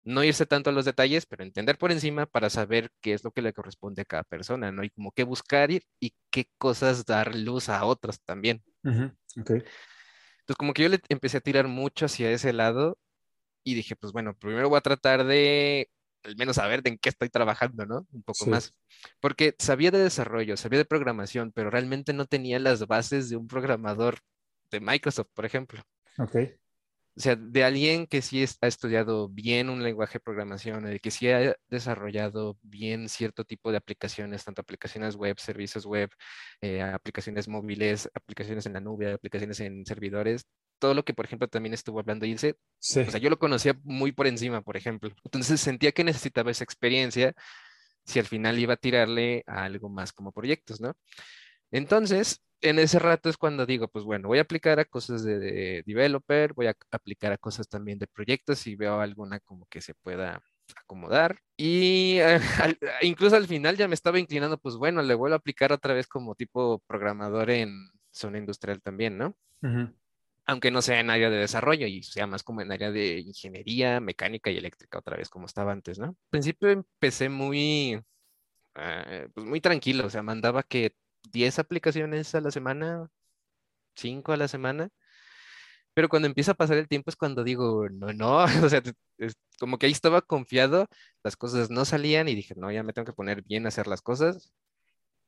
[0.04, 3.32] no irse tanto a los detalles, pero entender por encima para saber qué es lo
[3.32, 4.84] que le corresponde a cada persona, ¿no?
[4.84, 8.62] Y como qué buscar ir y qué cosas dar luz a otros también.
[8.84, 9.50] Ujú, Ok.
[9.50, 12.98] Entonces, como que yo le empecé a tirar mucho hacia ese lado
[13.64, 15.90] y dije, pues bueno, primero voy a tratar de
[16.24, 18.06] al menos saber de en qué estoy trabajando, ¿no?
[18.12, 18.50] Un poco Sí.
[18.50, 18.74] más.
[19.20, 23.48] Porque sabía de desarrollo, sabía de programación, pero realmente no tenía las bases de un
[23.48, 24.18] programador
[24.70, 25.82] de Microsoft, por ejemplo.
[26.18, 26.36] Ok.
[27.14, 31.10] O sea, de alguien que sí ha estudiado bien un lenguaje de programación, de que
[31.10, 36.10] sí ha desarrollado bien cierto tipo de aplicaciones, tanto aplicaciones web, servicios web,
[36.62, 40.46] eh, aplicaciones móviles, aplicaciones en la nube, aplicaciones en servidores,
[40.78, 43.00] todo lo que, por ejemplo, también estuvo hablando Ilse, Sí.
[43.00, 45.10] o sea, yo lo conocía muy por encima, por ejemplo.
[45.24, 47.34] Entonces sentía que necesitaba esa experiencia
[48.04, 50.94] si al final iba a tirarle a algo más como proyectos, ¿no?
[51.72, 55.38] Entonces, en ese rato es cuando digo, pues bueno, voy a aplicar a cosas de,
[55.40, 59.80] de developer, voy a aplicar a cosas también de proyectos y veo alguna como que
[59.80, 60.40] se pueda
[60.76, 61.38] acomodar.
[61.56, 65.38] Y eh, al- incluso al final ya me estaba inclinando, pues bueno, le vuelvo a
[65.38, 67.74] aplicar otra vez como tipo programador en
[68.12, 69.36] zona industrial también, ¿no?
[69.62, 69.94] Ujú.
[70.44, 74.00] Aunque no sea en área de desarrollo y sea más como en área de ingeniería,
[74.00, 76.06] mecánica y eléctrica otra vez como estaba antes, ¿no?
[76.06, 78.02] Al principio empecé muy,
[78.76, 80.94] eh, pues muy tranquilo, o sea, mandaba que
[81.30, 83.08] 10 aplicaciones a la semana,
[83.96, 84.90] 5 a la semana.
[85.94, 88.82] Pero cuando empieza a pasar el tiempo es cuando digo, no, no, o sea,
[89.18, 90.86] es como que ahí estaba confiado,
[91.22, 93.86] las cosas no salían y dije, no, ya me tengo que poner bien a hacer
[93.86, 94.52] las cosas.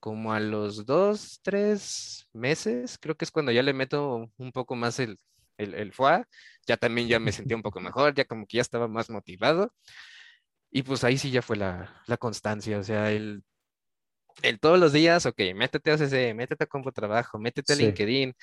[0.00, 4.76] Como a los dos, tres meses, creo que es cuando ya le meto un poco
[4.76, 5.18] más el,
[5.58, 6.24] el, el foie,
[6.66, 9.72] ya también ya me sentía un poco mejor, ya como que ya estaba más motivado.
[10.70, 13.44] Y pues ahí sí ya fue la, la constancia, o sea, el,
[14.42, 17.82] el todos los días, ok, métete a OCC, métete a Compo Trabajo, métete a Sí.
[17.84, 18.34] LinkedIn,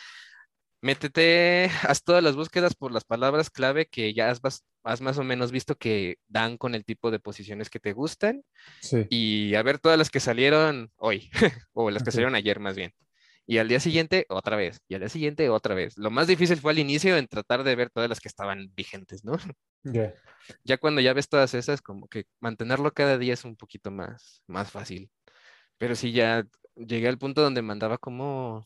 [0.81, 4.41] métete, haz todas las búsquedas por las palabras clave que ya has,
[4.83, 8.43] has más o menos visto que dan con el tipo de posiciones que te gustan
[8.81, 9.05] Sí.
[9.09, 11.29] y a ver todas las que salieron hoy
[11.73, 12.93] o las que salieron ayer más bien.
[13.47, 15.97] Y al día siguiente otra vez, y al día siguiente otra vez.
[15.97, 19.23] Lo más difícil fue al inicio en tratar de ver todas las que estaban vigentes,
[19.25, 19.33] ¿no?
[19.83, 20.13] Ya.
[20.63, 24.43] Ya cuando ya ves todas esas, como que mantenerlo cada día es un poquito más,
[24.47, 25.09] más fácil.
[25.81, 28.63] Pero sí, ya llegué al punto donde mandaba como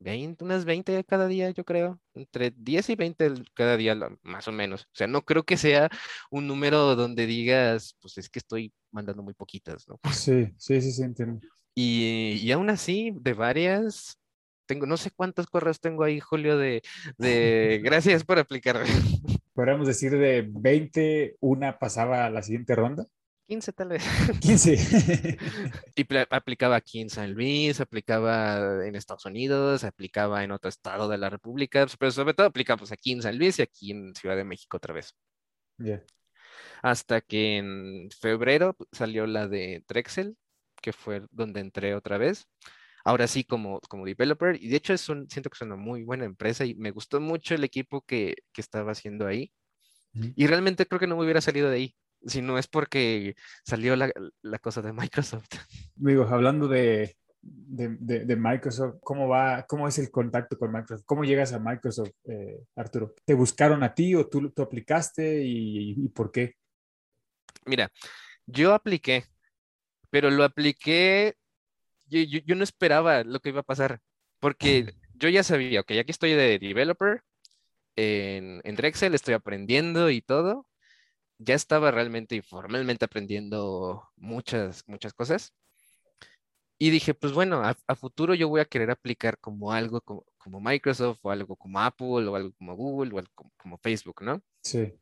[0.00, 1.98] 20, unas 20 cada día, yo creo.
[2.12, 4.82] Entre 10 y 20 el- cada día, más o menos.
[4.82, 5.88] O sea, no creo que sea
[6.30, 9.98] un número donde digas, pues es que estoy mandando muy poquitas, ¿no?
[10.12, 11.40] Sí, sí, sí, sí, entiendo.
[11.74, 14.18] Y, y aún así, de varias,
[14.66, 16.82] tengo, no sé cuántos correos tengo ahí, Julio, de,
[17.16, 18.82] de gracias por aplicar.
[19.54, 23.06] Podríamos decir de 20, una pasaba a la siguiente ronda.
[23.46, 24.04] 15 tal vez.
[24.40, 24.76] 15.
[25.96, 31.18] Y aplicaba aquí en San Luis, aplicaba en Estados Unidos, aplicaba en otro estado de
[31.18, 34.36] la República, pero sobre todo aplicaba pues, aquí en San Luis y aquí en Ciudad
[34.36, 35.14] de México otra vez.
[35.78, 36.02] Ya.
[36.82, 40.36] Hasta que en febrero pues, salió la de Drexel,
[40.82, 42.46] que fue donde entré otra vez.
[43.04, 46.02] Ahora sí como, como developer, y de hecho es un- siento que es una muy
[46.02, 49.52] buena empresa y me gustó mucho el equipo que, que estaba haciendo ahí.
[50.34, 53.96] Y realmente creo que no me hubiera salido de ahí, si no es porque salió
[53.96, 54.10] la,
[54.42, 55.48] la cosa de Microsoft.
[55.94, 61.04] Digo, hablando de, de, de- de Microsoft, ¿cómo va, cómo es el contacto con Microsoft?
[61.06, 63.14] ¿Cómo llegas a Microsoft, eh, Arturo?
[63.24, 66.54] ¿Te buscaron a ti o tú, tú aplicaste y, y por qué?
[67.64, 67.90] Mira,
[68.46, 69.24] yo apliqué,
[70.10, 71.34] pero lo apliqué,
[72.06, 74.00] yo, yo- yo no esperaba lo que iba a pasar,
[74.38, 77.22] porque yo ya sabía, ok, aquí estoy de developer
[77.96, 80.66] en, en Drexel, estoy aprendiendo y todo,
[81.38, 85.54] ya estaba realmente y formalmente aprendiendo muchas, muchas cosas.
[86.78, 90.24] Y dije, pues bueno, a, a futuro yo voy a querer aplicar como algo como,
[90.36, 94.22] como Microsoft o algo como Apple o algo como Google o algo como, como Facebook,
[94.22, 94.42] ¿no?
[94.62, 94.92] Sí,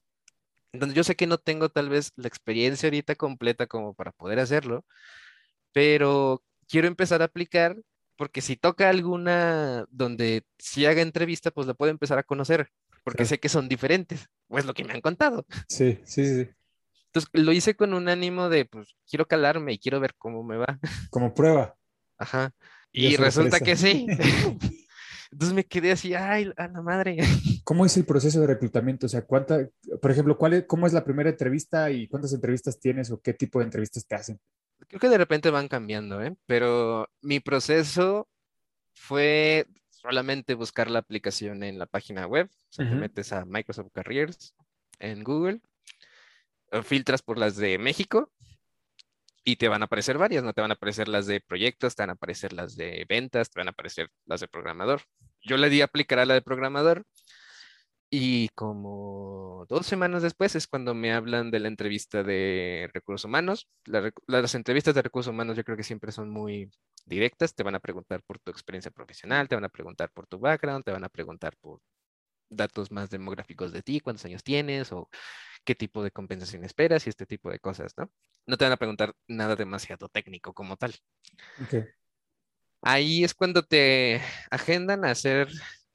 [0.73, 4.39] Entonces yo sé que no tengo tal vez la experiencia ahorita completa como para poder
[4.41, 4.85] hacerlo,
[5.73, 7.77] pero quiero empezar a aplicar
[8.17, 12.71] porque si toca alguna donde si haga entrevista, pues la puedo empezar a conocer,
[13.05, 13.29] porque Claro.
[13.29, 15.47] sé que son diferentes, o es lo que me han contado.
[15.69, 16.49] sí, sí, sí.
[17.07, 20.57] Entonces lo hice con un ánimo de, pues quiero calarme y quiero ver cómo me
[20.57, 20.81] va.
[21.11, 21.77] Como prueba.
[22.19, 22.51] Ajá.
[22.91, 24.07] Y Y es resulta que sí.
[25.31, 27.19] Entonces me quedé así, ay, a la madre.
[27.65, 29.07] ¿Cómo es el proceso de reclutamiento?
[29.07, 29.69] O sea, ¿cuánta,
[30.01, 33.33] por ejemplo, cuál es, cómo es la primera entrevista y cuántas entrevistas tienes o qué
[33.35, 34.41] tipo de entrevistas te hacen?
[34.89, 36.37] Creo que de repente van cambiando, ¿eh?
[36.47, 38.29] Pero mi proceso
[38.93, 39.67] fue
[40.05, 42.51] solamente buscar la aplicación en la página web.
[42.53, 44.55] O sea, te metes a Microsoft Careers
[44.99, 45.61] en Google,
[46.73, 48.31] eh, filtras por las de México
[49.45, 52.03] y te van a aparecer varias, no te van a aparecer las de proyectos, te
[52.03, 55.03] van a aparecer las de ventas, te van a aparecer las de programador.
[55.43, 57.07] Yo le di a aplicar a la de programador
[58.11, 63.69] y como dos semanas después es cuando me hablan de la entrevista de recursos humanos.
[63.87, 66.71] La las entrevistas de recursos humanos yo creo que siempre son muy
[67.07, 67.55] directas.
[67.55, 70.85] Te van a preguntar por tu experiencia profesional, te van a preguntar por tu background,
[70.85, 71.81] te van a preguntar por
[72.49, 75.09] datos más demográficos de ti, cuántos años tienes o
[75.65, 78.11] qué tipo de compensación esperas y este tipo de cosas, ¿no?
[78.47, 80.95] No te van a preguntar nada demasiado técnico como tal.
[82.83, 85.49] Ahí es cuando te agendan a hacer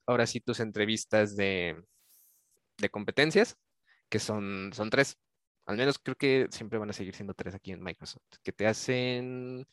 [0.08, 1.78] ahora sí tus entrevistas de,
[2.80, 3.58] de competencias,
[4.10, 5.18] que son, son tres.
[5.66, 8.68] Al menos creo que siempre van a seguir siendo tres aquí en Microsoft, que te
[8.68, 9.68] hacen...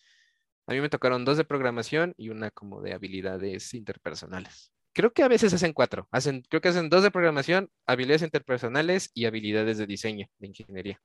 [0.68, 4.72] A mí me tocaron dos de programación y una como de habilidades interpersonales.
[4.92, 6.08] Creo que a veces hacen cuatro.
[6.10, 11.00] Hacen, creo que hacen dos de programación, habilidades interpersonales y habilidades de diseño, de ingeniería.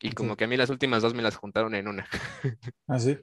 [0.00, 2.06] Y como que a mí las últimas dos me las juntaron en una.
[2.86, 3.18] Ah, sí.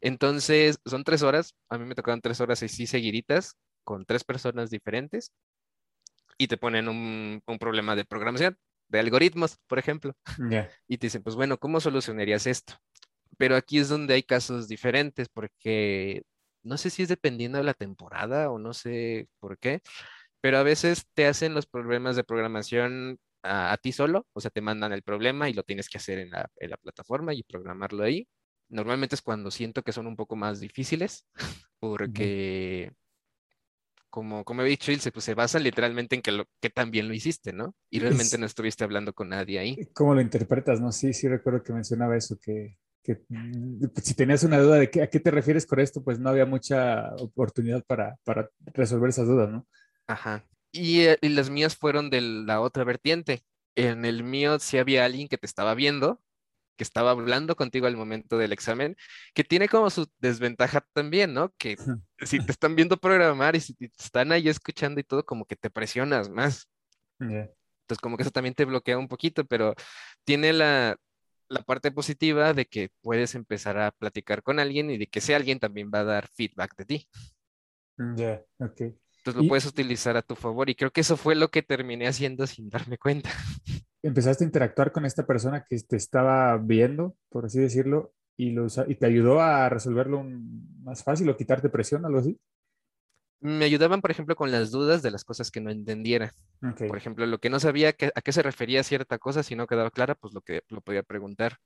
[0.00, 1.54] Entonces, son tres horas.
[1.68, 5.32] A mí me tocaron tres horas así seguiditas con tres personas diferentes
[6.40, 8.56] y te ponen un, un problema de programación.
[8.88, 10.14] de algoritmos, por ejemplo.
[10.50, 10.70] Ya.
[10.88, 12.74] Y te dicen, pues bueno, ¿cómo solucionarías esto?
[13.36, 16.22] Pero aquí es donde hay casos diferentes, porque
[16.64, 19.82] no sé si es dependiendo de la temporada o no sé por qué,
[20.40, 24.50] pero a veces te hacen los problemas de programación a, a ti solo, o sea,
[24.50, 27.42] te mandan el problema y lo tienes que hacer en la, en la plataforma y
[27.42, 28.26] programarlo ahí.
[28.70, 31.26] Normalmente es cuando siento que son un poco más difíciles,
[31.80, 32.92] porque
[34.10, 37.14] como, como he dicho, Ilse, pues se basan literalmente en que, lo, que también lo
[37.14, 37.74] hiciste, ¿no?
[37.88, 39.78] Y realmente no estuviste hablando con nadie ahí.
[39.94, 40.80] ¿Cómo lo interpretas?
[40.80, 44.90] No, sí, sí recuerdo que mencionaba eso, que, que mm, si tenías una duda de
[44.90, 49.10] qué, a qué te refieres con esto, pues no había mucha oportunidad para, para resolver
[49.10, 49.66] esas dudas, ¿no?
[50.06, 50.44] Ajá.
[50.72, 53.42] Y, eh, y las mías fueron de la otra vertiente.
[53.76, 56.20] En el mío sí había alguien que te estaba viendo,
[56.80, 58.96] que estaba hablando contigo al momento del examen,
[59.34, 61.52] que tiene como su desventaja también, ¿no?
[61.58, 61.76] Que
[62.22, 65.56] si te están viendo programar y si te están ahí escuchando y todo, como que
[65.56, 66.70] te presionas más.
[67.18, 67.50] Ya.
[67.82, 69.74] Entonces, como que eso también te bloquea un poquito, pero
[70.24, 70.96] tiene la,
[71.50, 75.34] la parte positiva de que puedes empezar a platicar con alguien y de que ese
[75.34, 77.08] alguien también va a dar feedback de ti.
[78.16, 78.80] Ya, ok.
[78.80, 81.62] Entonces lo Y- puedes utilizar a tu favor y creo que eso fue lo que
[81.62, 83.28] terminé haciendo sin darme cuenta.
[84.02, 88.66] Empezaste a interactuar con esta persona que te estaba viendo, por así decirlo, y, lo
[88.88, 92.38] y te ayudó a resolverlo un- más fácil o quitarte presión, algo así.
[93.42, 96.32] Me ayudaban, por ejemplo, con las dudas de las cosas que no entendiera.
[96.62, 96.86] Ok.
[96.88, 99.66] Por ejemplo, lo que no sabía que- a qué se refería cierta cosa, si no
[99.66, 101.56] quedaba clara, pues lo que lo podía preguntar.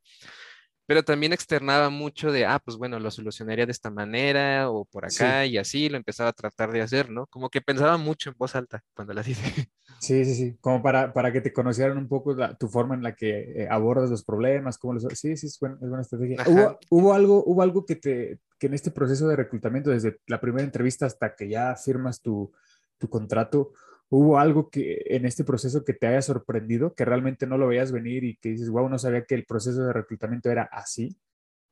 [0.87, 5.11] Pero también externaba mucho de, ah, pues bueno, lo solucionaría de esta manera o por
[5.11, 5.25] Sí.
[5.25, 7.27] acá y así lo empezaba a tratar de hacer, ¿no?
[7.27, 9.71] Como que pensaba mucho en voz alta cuando las hice.
[10.01, 10.59] Sí, sí, sí.
[10.61, 13.69] Como para, para que te conocieran un poco la- tu forma en la que eh,
[13.71, 15.05] abordas los problemas, cómo los...
[15.19, 16.37] Sí, sí, es buena, es buena estrategia.
[16.47, 20.41] ¿Hubo, hubo algo, hubo algo que, te, que en este proceso de reclutamiento, desde la
[20.41, 22.53] primera entrevista hasta que ya firmas tu,
[22.99, 23.73] tu contrato,
[24.11, 27.93] hubo algo que en este proceso que te haya sorprendido, que realmente no lo veías
[27.93, 31.17] venir y que dices, wow, no sabía que el proceso de reclutamiento era así?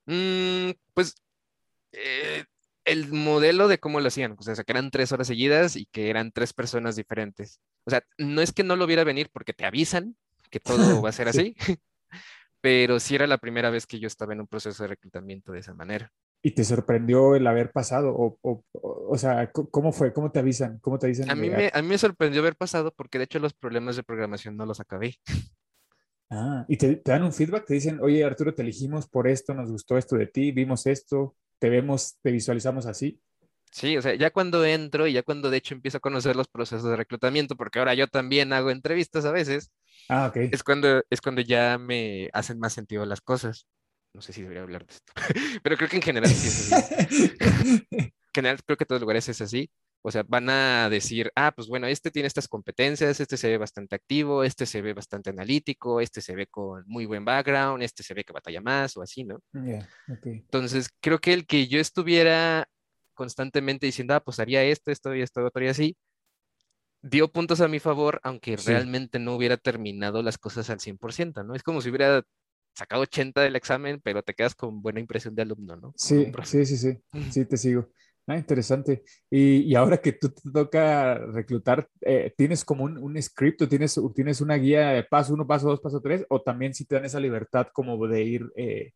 [0.07, 1.15] Mm, pues
[1.93, 2.45] eh,
[2.85, 6.11] el modelo de cómo lo hacían, o sea, que eran tres horas seguidas y que
[6.11, 7.61] eran tres personas diferentes.
[7.85, 10.17] O sea, no es que no lo viera venir porque te avisan
[10.51, 11.55] que todo va a ser Sí.
[11.57, 11.57] así,
[12.61, 15.61] pero sí era la primera vez que yo estaba en un proceso de reclutamiento de
[15.61, 16.13] esa manera.
[16.43, 18.15] ¿Y te sorprendió el haber pasado?
[18.15, 20.13] O, o, o, sea, ¿cómo fue?
[20.13, 20.79] ¿Cómo te avisan?
[20.81, 21.31] ¿Cómo te dicen?
[21.31, 24.03] A mí me, a mí me sorprendió haber pasado porque de hecho los problemas de
[24.03, 25.17] programación no los acabé.
[26.35, 29.53] Ah, y te, te dan un feedback, te dicen, oye Arturo, te elegimos por esto,
[29.53, 33.21] nos gustó esto de ti, vimos esto, te vemos, te visualizamos así.
[33.71, 36.49] Sí, o sea, ya cuando entro y ya cuando de hecho empiezo a conocer los
[36.49, 39.73] procesos de reclutamiento, porque ahora yo también hago entrevistas a veces,
[40.09, 40.37] Ah, ok.
[40.53, 43.67] es cuando, es cuando ya me hacen más sentido las cosas.
[44.15, 45.13] No sé si debería hablar de esto,
[45.63, 47.33] pero creo que en general sí es así.
[48.35, 49.71] En general creo que en todos los lugares es así.
[50.01, 53.59] O sea, van a decir, ah, pues bueno, este tiene estas competencias, este se ve
[53.59, 58.03] bastante activo, este se ve bastante analítico, este se ve con muy buen background, este
[58.03, 59.39] se ve que batalla más o así, ¿no?
[60.25, 62.67] Entonces, creo que el que yo estuviera
[63.15, 65.97] constantemente diciendo, ah, pues haría esto, esto y esto, otro y así,
[67.03, 68.67] dio puntos a mi favor, aunque Sí.
[68.69, 71.55] realmente no hubiera terminado las cosas al 100%, ¿no?
[71.55, 72.23] Es como si hubiera
[72.75, 75.93] sacado 80 del examen, pero te quedas con buena impresión de alumno, ¿no?
[75.97, 76.99] Sí, sí, sí, sí,
[77.31, 77.89] sí, te sigo.
[78.27, 79.03] Ah, interesante.
[79.29, 83.69] Y, y ahora que tú te toca reclutar, eh, ¿tienes como un, un script o
[83.69, 86.25] tienes, tienes una guía de paso uno, paso dos, paso tres?
[86.29, 88.93] ¿O también si te dan esa libertad como de ir eh,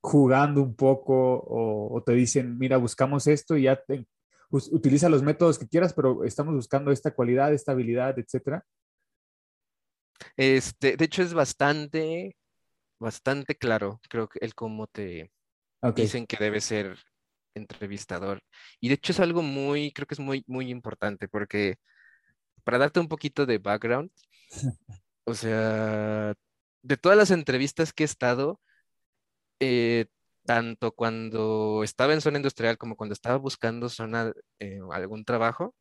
[0.00, 4.06] jugando un poco o, o te dicen, mira, buscamos esto y ya te-
[4.50, 8.64] utiliza los métodos que quieras, pero estamos buscando esta cualidad, esta habilidad, etcétera?
[10.36, 12.36] Este, de hecho, es bastante,
[12.98, 15.32] bastante claro, creo que el cómo te
[15.94, 16.98] dicen que debe ser
[17.54, 18.42] entrevistador.
[18.80, 21.76] Y de hecho es algo muy, creo que es muy, muy importante, porque
[22.64, 24.10] para darte un poquito de background,
[25.24, 26.34] o sea,
[26.82, 28.60] de todas las entrevistas que he estado,
[29.60, 30.06] eh,
[30.44, 35.74] tanto cuando estaba en zona industrial como cuando estaba buscando zona, eh, algún trabajo,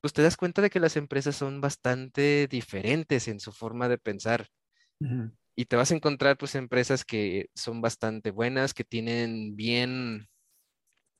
[0.00, 3.98] pues te das cuenta de que las empresas son bastante diferentes en su forma de
[3.98, 4.48] pensar.
[5.56, 10.28] Y te vas a encontrar pues empresas que son bastante buenas, que tienen bien,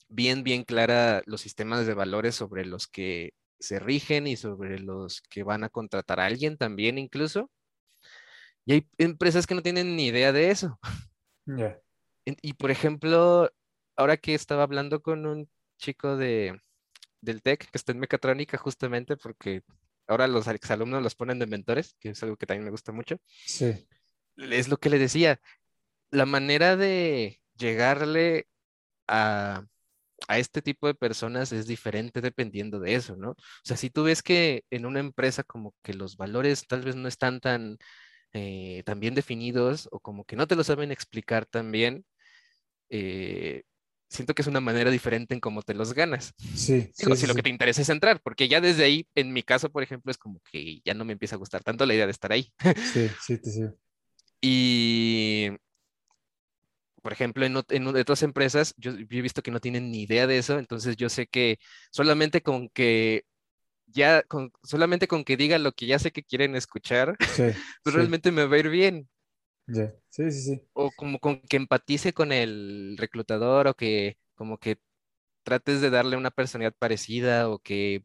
[0.09, 5.23] bien, bien clara los sistemas de valores sobre los que se rigen y sobre los
[5.23, 7.51] que van a contratar a alguien también incluso.
[8.67, 10.79] Y hay empresas que no tienen ni idea de eso.
[12.25, 13.51] En- Y por ejemplo,
[13.97, 16.59] ahora que estaba hablando con un chico de,
[17.21, 19.63] del TEC que está en mecatrónica justamente porque
[20.09, 23.19] ahora los exalumnos los ponen de mentores, que es algo que también me gusta mucho
[23.45, 23.87] Sí,
[24.37, 25.41] es lo que le decía,
[26.11, 28.49] la manera de llegarle
[29.09, 29.65] a,
[30.29, 33.33] a este tipo de personas es diferente dependiendo de eso, ¿no?
[33.33, 36.97] O sea, si tú ves que en una empresa como que los valores tal vez
[36.97, 37.79] no están tan
[38.35, 42.05] eh, tan bien definidos o como que no te lo saben explicar tan bien,
[42.91, 43.63] eh,
[44.09, 46.35] siento que es una manera diferente en cómo te los ganas.
[46.55, 49.33] Sí, Digo, sí, si lo que te interesa es entrar, porque ya desde ahí, en
[49.33, 51.95] mi caso, por ejemplo, es como que ya no me empieza a gustar tanto la
[51.95, 52.53] idea de estar ahí.
[52.83, 53.69] sí, sí, sí.
[54.47, 55.49] Y,
[57.03, 60.27] por ejemplo, en, en otras empresas, yo, yo he visto que no tienen ni idea
[60.27, 61.59] de eso, entonces yo sé que
[61.91, 63.25] solamente con que
[63.87, 67.43] ya, con, solamente con que diga lo que ya sé que quieren escuchar, Sí,
[67.85, 69.09] pues sí, realmente me va a ir bien.
[69.67, 69.95] ya.
[70.11, 70.69] Sí, sí, sí.
[70.73, 74.79] O como con que empatice con el reclutador o que como que
[75.45, 78.03] trates de darle una personalidad parecida o que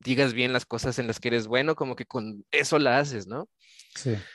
[0.00, 3.26] digas bien las cosas en las que eres bueno, como que con eso la haces,
[3.28, 3.48] ¿no?
[3.94, 4.26] Sí,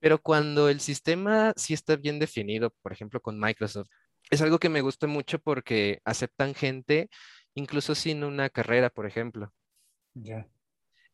[0.00, 3.88] Pero cuando el sistema sí está bien definido, por ejemplo, con Microsoft,
[4.30, 7.10] es algo que me gusta mucho porque aceptan gente
[7.54, 9.52] incluso sin una carrera, por ejemplo.
[10.14, 10.48] ya.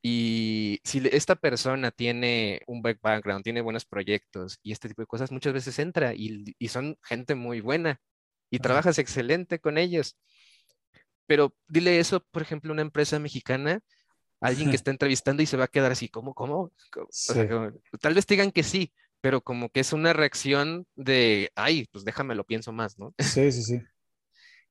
[0.02, 5.06] Y si esta persona tiene un back- background, tiene buenos proyectos y este tipo de
[5.06, 8.00] cosas, muchas veces entra y, y son gente muy buena
[8.50, 10.16] y trabajas excelente con ellos.
[11.26, 13.80] Pero dile eso, por ejemplo, a una empresa mexicana,
[14.40, 16.72] alguien que está entrevistando y se va a quedar así, ¿cómo, cómo?
[16.92, 17.48] Co- o sea, Sí.
[17.48, 22.04] como- tal vez digan que sí, pero como que es una reacción de, ay, pues
[22.04, 23.14] déjame lo pienso más, ¿no?
[23.18, 23.80] Sí, sí, sí.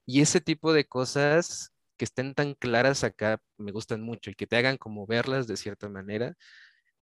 [0.06, 4.48] Y ese tipo de cosas que estén tan claras acá me gustan mucho y que
[4.48, 6.36] te hagan como verlas de cierta manera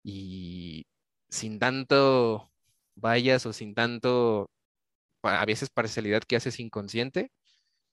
[0.05, 0.87] y
[1.31, 2.53] sin tanto
[2.97, 4.51] vayas o sin tanto,
[5.23, 7.33] a veces parcialidad que haces inconsciente,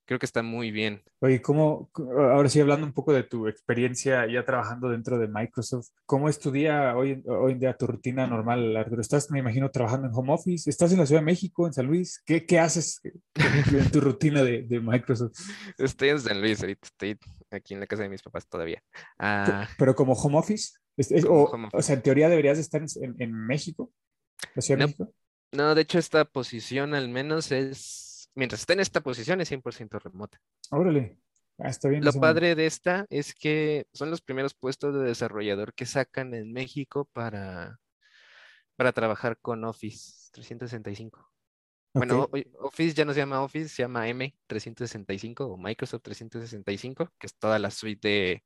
[0.10, 1.04] creo que está muy bien.
[1.20, 5.90] Oye, ¿cómo, ahora sí hablando un poco de tu experiencia ya trabajando dentro de Microsoft,
[6.08, 9.02] ¿cómo es tu día hoy, hoy en día, tu rutina normal, Arturo?
[9.02, 11.86] Estás, me imagino, trabajando en home office, estás en la Ciudad de México, en San
[11.86, 13.02] Luis, ¿qué, qué haces
[13.36, 15.34] en tu rutina de, de Microsoft?
[15.78, 17.20] Estoy en San Luis, ahorita estoy
[17.52, 18.82] aquí en la casa de mis papás todavía.
[19.20, 20.72] Ah, ¿Pero como home office?
[20.98, 23.92] Es- es- Como o, home o sea, en teoría deberías de estar en, en- México,
[24.56, 24.88] la Ciudad de No.
[24.88, 25.14] México.
[25.52, 28.09] no, de hecho esta posición al menos es,
[28.40, 30.42] mientras esté en esta posición es 100% remota.
[30.72, 31.20] Órale,
[31.60, 32.04] ah, está bien.
[32.04, 36.52] Lo padre de esta es que son los primeros puestos de desarrollador que sacan en
[36.52, 37.78] México para,
[38.76, 41.30] para trabajar con Office 365.
[41.94, 42.30] Bueno,
[42.60, 47.58] Office ya no se llama Office, se llama M365 o Microsoft 365, que es toda
[47.60, 48.44] la suite de,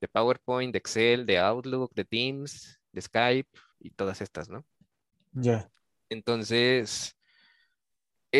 [0.00, 4.64] de PowerPoint, de Excel, de Outlook, de Teams, de Skype y todas estas, ¿no?
[5.32, 5.68] ya,
[6.08, 7.15] Entonces,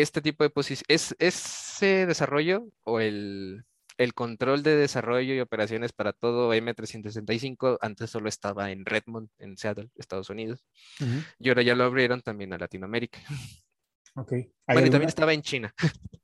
[0.01, 3.63] este tipo de posición, es, ese desarrollo o el,
[3.97, 9.57] el control de desarrollo y operaciones para todo M365 antes solo estaba en Redmond, en
[9.57, 10.65] Seattle, Estados Unidos,
[11.39, 13.19] y ahora ya lo abrieron también a Latinoamérica.
[14.15, 14.31] ok.
[14.31, 15.73] ¿Hay Bueno, y alguna, también estaba en China.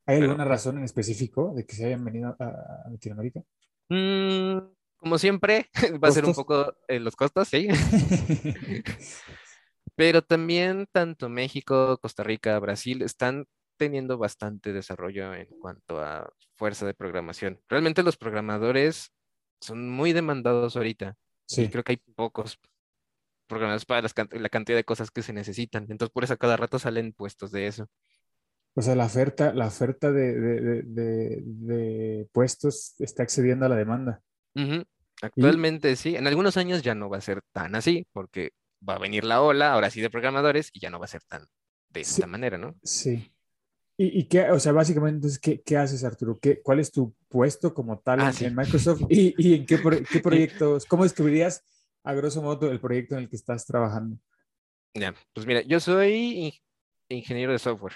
[0.06, 3.42] hay pero- alguna razón en específico de que se hayan venido a, Latinoamérica?
[3.90, 4.58] Mm,
[4.98, 5.70] como siempre,
[6.04, 7.68] va a ser un poco eh, los costos, sí.
[9.96, 13.46] Pero también tanto México, Costa Rica, Brasil están
[13.78, 17.60] teniendo bastante desarrollo en cuanto a fuerza de programación.
[17.68, 19.12] Realmente los programadores
[19.62, 21.16] son muy demandados ahorita
[21.50, 22.60] y Sí, creo que hay pocos
[23.48, 25.84] programadores para las la cantidad de cosas que se necesitan.
[25.90, 27.88] Entonces por eso a cada rato salen puestos de eso.
[28.76, 33.70] o sea, la oferta, la oferta de, de- de- de- de puestos está excediendo a
[33.70, 34.22] la demanda.
[34.56, 34.84] Ujú.
[35.22, 38.52] Actualmente sí, en algunos años ya no va a ser tan así porque
[38.88, 41.22] va a venir la ola, ahora sí de programadores y ya no va a ser
[41.24, 41.46] tan
[41.90, 42.16] de Sí.
[42.16, 42.76] esta manera, ¿no?
[42.84, 43.33] Sí.
[43.96, 46.40] ¿Y, y qué, o sea, básicamente, entonces, ¿qué, qué haces, Arturo?
[46.40, 48.50] ¿Qué, ¿Cuál es tu puesto como tal Ah, en, sí.
[48.50, 49.02] Microsoft?
[49.10, 49.80] ¿Y, y en qué,
[50.10, 51.64] qué proyectos, cómo describirías
[52.04, 54.18] a grosso modo el proyecto en el que estás trabajando?
[54.96, 56.12] Ya, pues mira, yo soy
[56.52, 56.62] ing-
[57.10, 57.94] ingeniero de software.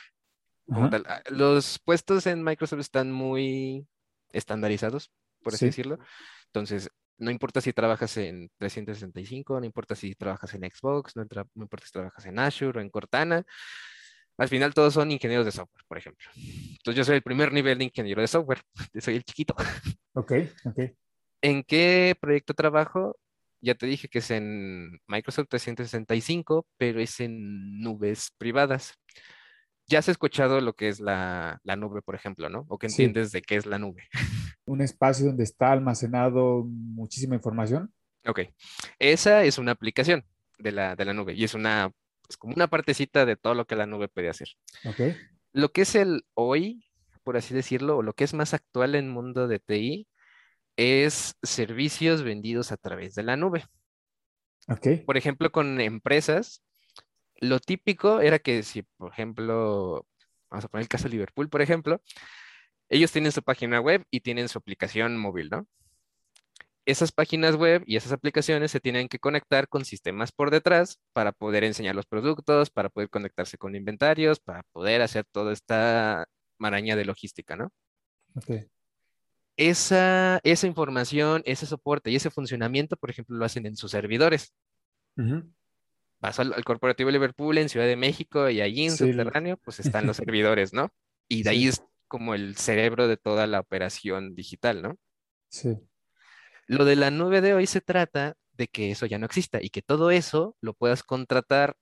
[0.68, 1.04] como tal.
[1.08, 3.88] Ah, Los puestos en Microsoft están muy
[4.32, 5.66] estandarizados, por así Sí.
[5.68, 6.00] decirlo.
[6.48, 11.26] Entonces, no importa si trabajas en 365, no importa si trabajas en Xbox, no,
[11.56, 13.44] no importa si trabajas en Azure o en Cortana.
[14.38, 16.28] Al final todos son ingenieros de software, por ejemplo.
[16.36, 18.62] Entonces yo soy el primer nivel de ingeniero de software.
[19.02, 19.56] Soy el chiquito.
[20.14, 20.32] Ok,
[20.66, 20.80] ok.
[21.42, 23.18] ¿En qué proyecto trabajo?
[23.62, 28.94] Ya te dije que es en Microsoft 365, pero es en nubes privadas.
[29.88, 32.66] Ya has escuchado lo que es la, la nube, por ejemplo, ¿no?
[32.68, 33.04] O que Sí.
[33.04, 34.04] entiendes de qué es la nube.
[34.66, 37.92] Un espacio donde está almacenado muchísima información.
[38.28, 38.42] Ok.
[39.00, 40.26] Esa es una aplicación
[40.60, 41.92] de la, de la nube y es una,
[42.30, 44.50] es como una partecita de todo lo que la nube puede hacer.
[45.54, 46.86] Lo que es el hoy,
[47.24, 50.08] por así decirlo, o lo que es más actual en el mundo de TI,
[50.76, 53.66] es servicios vendidos a través de la nube.
[54.68, 55.06] ok.
[55.06, 56.62] por ejemplo, con empresas,
[57.40, 60.06] lo típico era que si, por ejemplo,
[60.50, 62.02] vamos a poner el caso de Liverpool, por ejemplo,
[62.90, 65.68] ellos tienen su página web y tienen su aplicación móvil, ¿no?
[66.88, 71.34] Esas páginas web y esas aplicaciones se tienen que conectar con sistemas por detrás para
[71.34, 76.26] poder enseñar los productos, para poder conectarse con inventarios, para poder hacer toda esta
[76.58, 77.72] maraña de logística, ¿no?
[78.36, 78.70] Ok.
[79.58, 84.54] Esa, esa información, ese soporte y ese funcionamiento, por ejemplo, lo hacen en sus servidores.
[86.22, 89.82] Vas al, al Corporativo Liverpool en Ciudad de México y allí en Sí, subterráneo, pues
[89.82, 90.90] están los servidores, ¿no?
[91.28, 94.96] Y de ahí es como el cerebro de toda la operación digital, ¿no?
[95.50, 95.78] Sí.
[96.68, 99.70] Lo de la nube de hoy se trata de que eso ya no exista y
[99.70, 101.76] que todo eso lo puedas contratar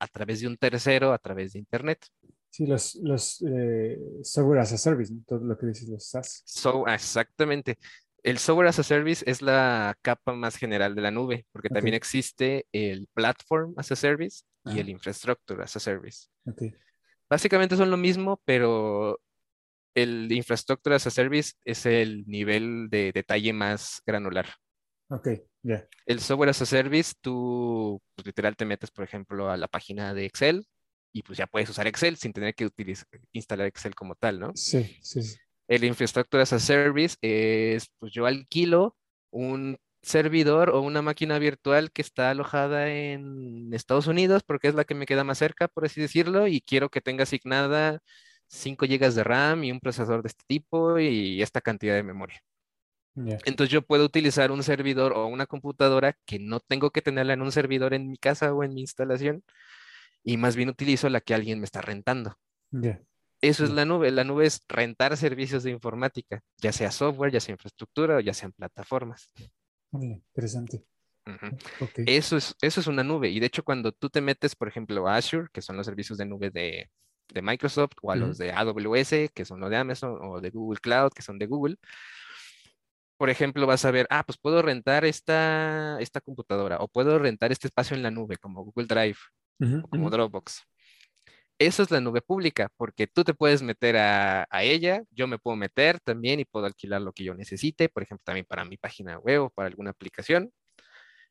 [0.00, 2.04] a través de un tercero, a través de Internet.
[2.50, 5.22] Sí, los, los eh, software as a service, ¿no?
[5.26, 6.42] Todo lo que dices, los SaaS.
[6.44, 7.78] So, ah, exactamente.
[8.22, 11.94] El software as a service es la capa más general de la nube, porque también
[11.94, 14.80] existe el platform as a service y Ajá.
[14.80, 16.28] el infrastructure as a service.
[16.46, 16.62] Ok.
[17.28, 19.20] Básicamente son lo mismo, pero
[19.94, 24.46] el infrastructure as a service es el nivel de detalle más granular.
[25.08, 25.28] Ok,
[25.62, 25.86] ya.
[26.06, 30.14] El software as a service, tú pues, literal te metes, por ejemplo, a la página
[30.14, 30.66] de Excel
[31.12, 34.52] y pues ya puedes usar Excel sin tener que utilizar, instalar Excel como tal, ¿no?
[34.54, 35.36] Sí, sí, sí.
[35.68, 38.96] El infrastructure as a service es, pues yo alquilo
[39.30, 44.84] un servidor o una máquina virtual que está alojada en Estados Unidos porque es la
[44.84, 48.00] que me queda más cerca, por así decirlo, y quiero que tenga asignada
[48.48, 52.40] 5 GB de RAM y un procesador de este tipo y esta cantidad de memoria.
[53.16, 57.42] Entonces yo puedo utilizar un servidor o una computadora que no tengo que tenerla en
[57.42, 59.44] un servidor en mi casa o en mi instalación
[60.24, 62.36] y más bien utilizo la que alguien me está rentando.
[62.70, 63.00] Ya.
[63.40, 64.10] Eso es la nube.
[64.10, 68.32] La nube es rentar servicios de informática, ya sea software, ya sea infraestructura o ya
[68.32, 69.30] sean plataformas.
[69.92, 70.82] Interesante.
[71.26, 71.56] Ujú.
[71.84, 72.00] Ok.
[72.06, 73.28] Eso es, eso es una nube.
[73.28, 76.18] Y de hecho, cuando tú te metes, por ejemplo, a Azure, que son los servicios
[76.18, 76.90] de nube de,
[77.32, 80.80] de Microsoft, o a los de AWS, que son los de Amazon, o de Google
[80.80, 81.76] Cloud, que son de Google,
[83.16, 87.52] por ejemplo, vas a ver, ah, pues puedo rentar esta, esta computadora, o puedo rentar
[87.52, 89.18] este espacio en la nube, como Google Drive,
[89.82, 90.10] o como.
[90.10, 90.62] Dropbox.
[91.58, 95.38] Eso es la nube pública, porque tú te puedes meter a, a ella, yo me
[95.38, 98.76] puedo meter también y puedo alquilar lo que yo necesite, por ejemplo, también para mi
[98.76, 100.52] página web o para alguna aplicación.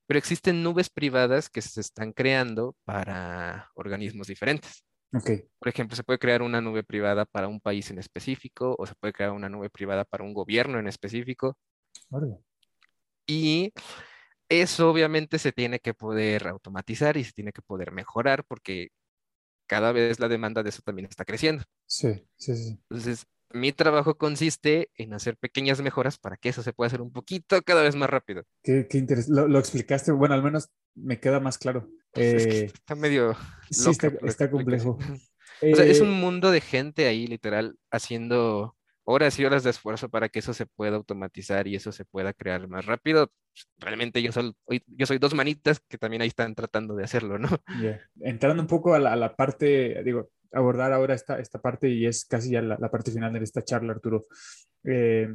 [0.07, 4.85] Pero existen nubes privadas que se están creando para organismos diferentes.
[5.13, 5.29] Ok.
[5.59, 8.95] Por ejemplo, se puede crear una nube privada para un país en específico o se
[8.95, 11.57] puede crear una nube privada para un gobierno en específico.
[13.25, 13.71] Y
[14.49, 18.89] eso obviamente se tiene que poder automatizar y se tiene que poder mejorar porque
[19.67, 21.63] cada vez la demanda de eso también está creciendo.
[21.85, 22.79] Sí, sí, sí.
[22.89, 27.11] Entonces, mi trabajo consiste en hacer pequeñas mejoras para que eso se pueda hacer un
[27.11, 28.43] poquito cada vez más rápido.
[28.61, 29.39] Qué, qué interesante.
[29.41, 31.87] Lo, lo explicaste, bueno, al menos me queda más claro.
[32.13, 33.35] Es que Eh, está medio
[33.69, 33.91] sí,
[34.23, 34.97] está, complejo.
[35.61, 39.69] O sea, es Eh, un mundo de gente ahí, literal, haciendo horas y horas de
[39.69, 43.31] esfuerzo para que eso se pueda automatizar y eso se pueda crear más rápido.
[43.77, 44.53] Realmente yo soy,
[44.87, 47.47] yo soy dos manitas que también ahí están tratando de hacerlo, ¿no?
[47.81, 48.01] Ya.
[48.21, 52.05] Entrando un poco a la, a la parte, digo, abordar ahora esta, esta parte y
[52.07, 54.25] es casi ya la, la parte final de esta charla, Arturo.
[54.83, 55.29] Eh,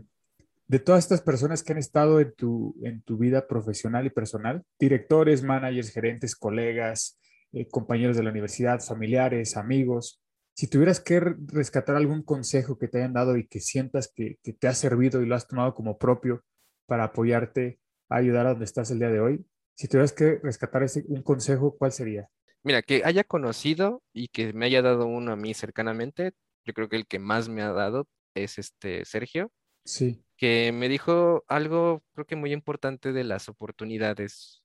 [0.69, 4.65] de todas estas personas que han estado en tu, en tu vida profesional y personal,
[4.79, 7.19] directores, managers, gerentes, colegas,
[7.53, 10.21] eh, compañeros de la universidad, familiares, amigos,
[10.55, 14.39] si tuvieras que re- rescatar algún consejo que te hayan dado y que sientas que,
[14.43, 16.45] que te ha servido y lo has tomado como propio
[16.87, 20.83] para apoyarte a ayudar a donde estás el día de hoy, si tuvieras que rescatar
[20.83, 22.29] ese, un consejo, ¿cuál sería?
[22.65, 26.33] Mira, que haya conocido y que me haya dado uno a mí cercanamente,
[26.65, 29.53] yo creo que el que más me ha dado es este Sergio,
[29.85, 34.63] Sí, que me dijo algo creo que muy importante de las oportunidades.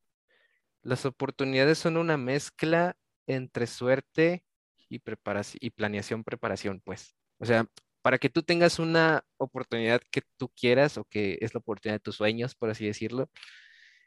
[0.84, 2.96] Las oportunidades son una mezcla
[3.28, 4.46] entre suerte
[4.90, 7.16] y preparación y planeación, preparación, pues.
[7.40, 7.66] O sea,
[8.04, 12.04] para que tú tengas una oportunidad que tú quieras o que es la oportunidad de
[12.04, 13.30] tus sueños, por así decirlo,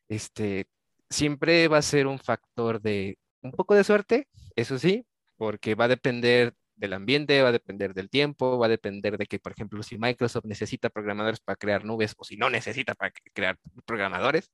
[0.09, 0.69] este,
[1.11, 5.07] siempre va a ser un factor de un poco de suerte, eso sí,
[5.37, 9.27] porque va a depender del ambiente, va a depender del tiempo, va a depender de
[9.27, 13.13] que, por ejemplo, si Microsoft necesita programadores para crear nubes o si no necesita para
[13.35, 14.51] crear programadores,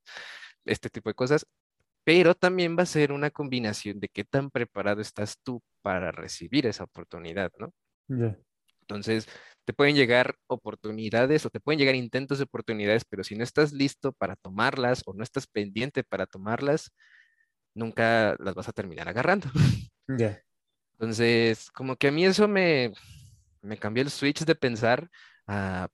[0.64, 1.46] este tipo de cosas.
[2.04, 6.66] Pero también va a ser una combinación de qué tan preparado estás tú para recibir
[6.66, 7.72] esa oportunidad, ¿no?
[8.80, 9.28] Entonces,
[9.64, 13.72] te pueden llegar oportunidades o te pueden llegar intentos de oportunidades, pero si no estás
[13.72, 16.92] listo para tomarlas o no estás pendiente para tomarlas,
[17.74, 19.48] nunca las vas a terminar agarrando.
[20.08, 20.42] Ya.
[21.02, 22.92] Entonces, como que a mí eso me,
[23.62, 25.10] me cambió el switch de pensar
[25.48, 25.88] a,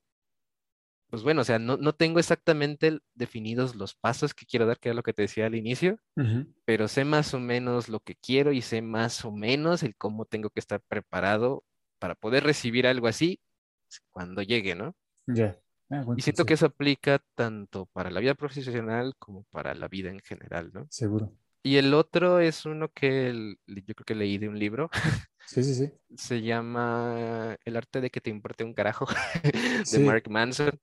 [1.11, 4.91] pues bueno, o sea, no, no tengo exactamente definidos los pasos que quiero dar, que
[4.91, 5.99] era lo que te decía al inicio,
[6.67, 10.27] pero sé más o menos lo que quiero y sé más o menos el cómo
[10.27, 11.65] tengo que estar preparado
[11.99, 13.41] para poder recibir algo así
[14.13, 14.95] cuando llegue, ¿no?
[15.27, 15.59] Ya.
[15.91, 20.11] Ah, Y siento que eso aplica tanto para la vida profesional como para la vida
[20.11, 20.87] en general, ¿no?
[20.91, 21.33] Seguro.
[21.69, 24.89] Y el otro es uno que el- yo creo que leí de un libro,
[25.45, 25.93] Sí, sí, sí.
[26.17, 29.07] se llama El arte de que te importe un carajo,
[29.91, 30.01] de Sí.
[30.01, 30.79] Mark Manson.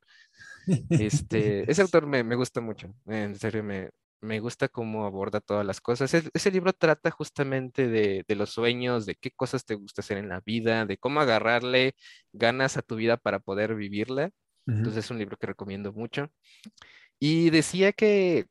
[0.97, 3.89] Este, ese autor me, me gusta mucho, en serio, me,
[4.21, 6.13] me gusta cómo aborda todas las cosas.
[6.13, 10.17] Ese, ese libro trata justamente de, de los sueños, de qué cosas te gusta hacer
[10.17, 11.95] en la vida, de cómo agarrarle
[12.33, 14.31] ganas a tu vida para poder vivirla.
[14.67, 14.77] Ujú.
[14.77, 16.29] Entonces es un libro que recomiendo mucho.
[17.19, 18.47] Y decía que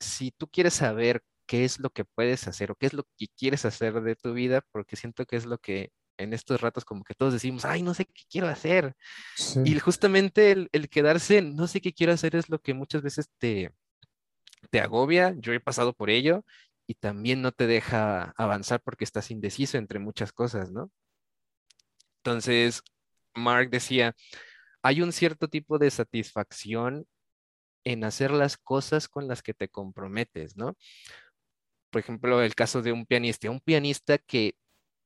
[0.00, 3.28] si tú quieres saber qué es lo que puedes hacer o qué es lo que
[3.36, 7.04] quieres hacer de tu vida, porque siento que es lo que en estos ratos como
[7.04, 8.94] que todos decimos, ay, no sé qué quiero hacer.
[9.36, 9.60] Sí.
[9.64, 13.28] Y justamente el, el quedarse, no sé qué quiero hacer es lo que muchas veces
[13.38, 13.72] te,
[14.70, 15.34] te agobia.
[15.38, 16.44] Yo he pasado por ello
[16.86, 20.90] y también no te deja avanzar porque estás indeciso entre muchas cosas, ¿no?
[22.18, 22.82] Entonces,
[23.34, 24.14] Mark decía,
[24.82, 27.06] hay un cierto tipo de satisfacción
[27.84, 30.76] en hacer las cosas con las que te comprometes, ¿no?
[31.94, 34.56] Por ejemplo, el caso de un pianista, un pianista que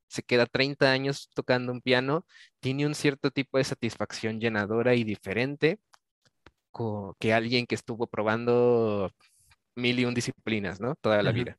[0.06, 2.24] se queda 30 años tocando un piano,
[2.60, 5.80] tiene un cierto tipo de satisfacción llenadora y diferente
[7.20, 9.12] que alguien que estuvo probando
[9.76, 10.94] mil y un disciplinas, ¿no?
[10.94, 11.58] Toda la vida.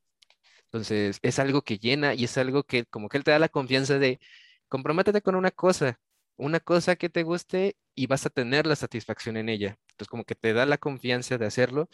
[0.64, 3.50] Entonces, es algo que llena y es algo que como que él te da la
[3.50, 4.20] confianza de
[4.68, 6.00] comprométete con una cosa,
[6.38, 9.78] una cosa que te guste y vas a tener la satisfacción en ella.
[9.92, 11.88] Entonces, como que te da la confianza de hacerlo.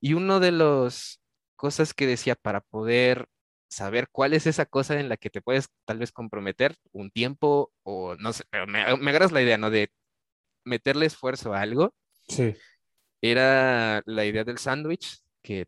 [0.00, 1.19] Y uno de los
[1.60, 3.28] cosas que decía para poder
[3.68, 7.70] saber cuál es esa cosa en la que te puedes tal vez comprometer un tiempo
[7.82, 9.68] o no sé, pero me, me agarras la idea, ¿no?
[9.68, 9.92] De
[10.64, 11.92] meterle esfuerzo a algo
[12.28, 12.56] Sí.
[13.20, 15.66] era la idea del sándwich, que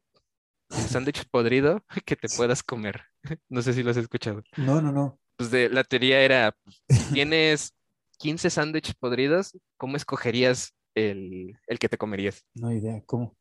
[0.70, 3.02] el sándwich podrido que te puedas comer.
[3.50, 4.42] No sé si lo has escuchado.
[4.56, 5.20] No, no, no.
[5.36, 6.82] Pues de, la teoría era, pues,
[7.12, 7.74] tienes
[8.18, 12.46] 15 sándwiches podridos, ¿cómo escogerías el, el que te comerías?
[12.54, 13.02] No idea.
[13.04, 13.36] ¿Cómo?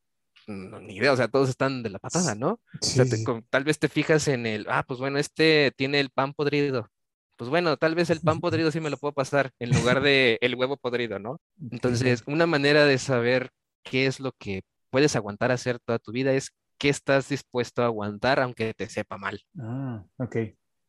[0.47, 2.59] No, ni idea, o sea, todos están de la patada, ¿no?
[2.81, 6.09] O sea, te- tal vez te fijas en el, ah, pues bueno, este tiene el
[6.09, 6.89] pan podrido.
[7.37, 10.37] Pues bueno, tal vez el pan podrido sí me lo puedo pasar en lugar de
[10.41, 11.39] el huevo podrido, ¿no?
[11.71, 13.49] Entonces, una manera de saber
[13.83, 17.85] qué es lo que puedes aguantar hacer toda tu vida es qué estás dispuesto a
[17.85, 19.39] aguantar aunque te sepa mal.
[19.59, 20.35] Ah, ok.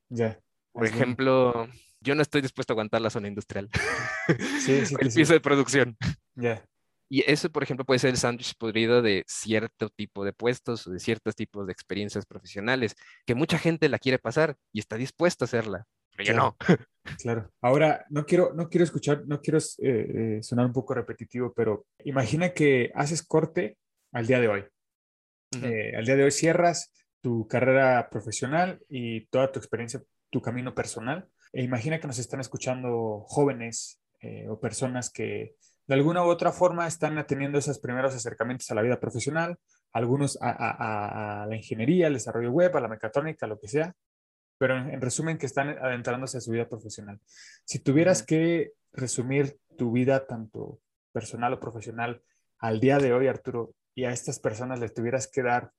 [0.09, 0.41] Ya.
[0.73, 1.69] Por ejemplo,
[2.01, 3.69] yo no estoy dispuesto a aguantar la zona industrial,
[4.59, 5.97] Sí, sí, el piso de producción.
[6.35, 6.65] Ya.
[7.13, 10.93] Y eso, por ejemplo, puede ser el sándwich podrido de cierto tipo de puestos o
[10.93, 12.97] de ciertos tipos de experiencias profesionales,
[13.27, 15.85] que mucha gente la quiere pasar y está dispuesta a hacerla,
[16.17, 16.57] pero yo Claro.
[16.59, 16.77] no.
[17.19, 17.53] Claro.
[17.61, 21.85] Ahora, no quiero, no quiero escuchar, no quiero eh, eh, sonar un poco repetitivo, pero
[22.03, 23.77] imagina que haces corte
[24.11, 24.65] al día de hoy.
[25.63, 30.75] Eh, al día de hoy cierras tu carrera profesional y toda tu experiencia, tu camino
[30.75, 31.29] personal.
[31.53, 35.57] E imagina que nos están escuchando jóvenes eh, o personas que
[35.93, 39.59] de alguna u otra forma están teniendo esos primeros acercamientos a la vida profesional,
[39.93, 43.69] algunos a, a- a- a la ingeniería, al desarrollo web, a la mecatrónica, lo que
[43.69, 43.95] sea,
[44.57, 47.21] pero en, en resumen que están adentrándose a su vida profesional.
[47.67, 50.81] Si tuvieras que resumir tu vida, tanto
[51.13, 52.23] personal o profesional,
[52.59, 55.73] al día de hoy, Arturo, y a estas personas les tuvieras que dar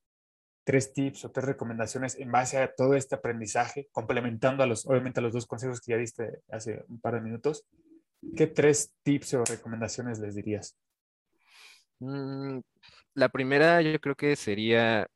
[0.62, 5.18] tres tips o tres recomendaciones en base a todo este aprendizaje, complementando a los, obviamente,
[5.18, 7.66] a los dos consejos que ya diste hace un par de minutos,
[8.36, 10.76] ¿qué tres tips o recomendaciones les dirías?
[12.00, 12.60] Mm,
[13.14, 15.08] la primera yo creo que sería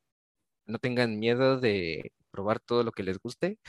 [0.65, 3.59] no tengan miedo de probar todo lo que les guste.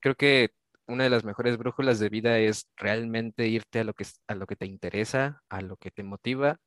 [0.00, 0.50] Creo que
[0.86, 4.46] una de las mejores brújulas de vida es realmente irte a lo que, a lo
[4.46, 6.58] que te interesa, a lo que te motiva,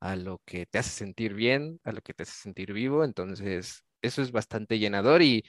[0.00, 3.04] a lo que te hace sentir bien, a lo que te hace sentir vivo.
[3.04, 5.44] Entonces, eso es bastante llenador y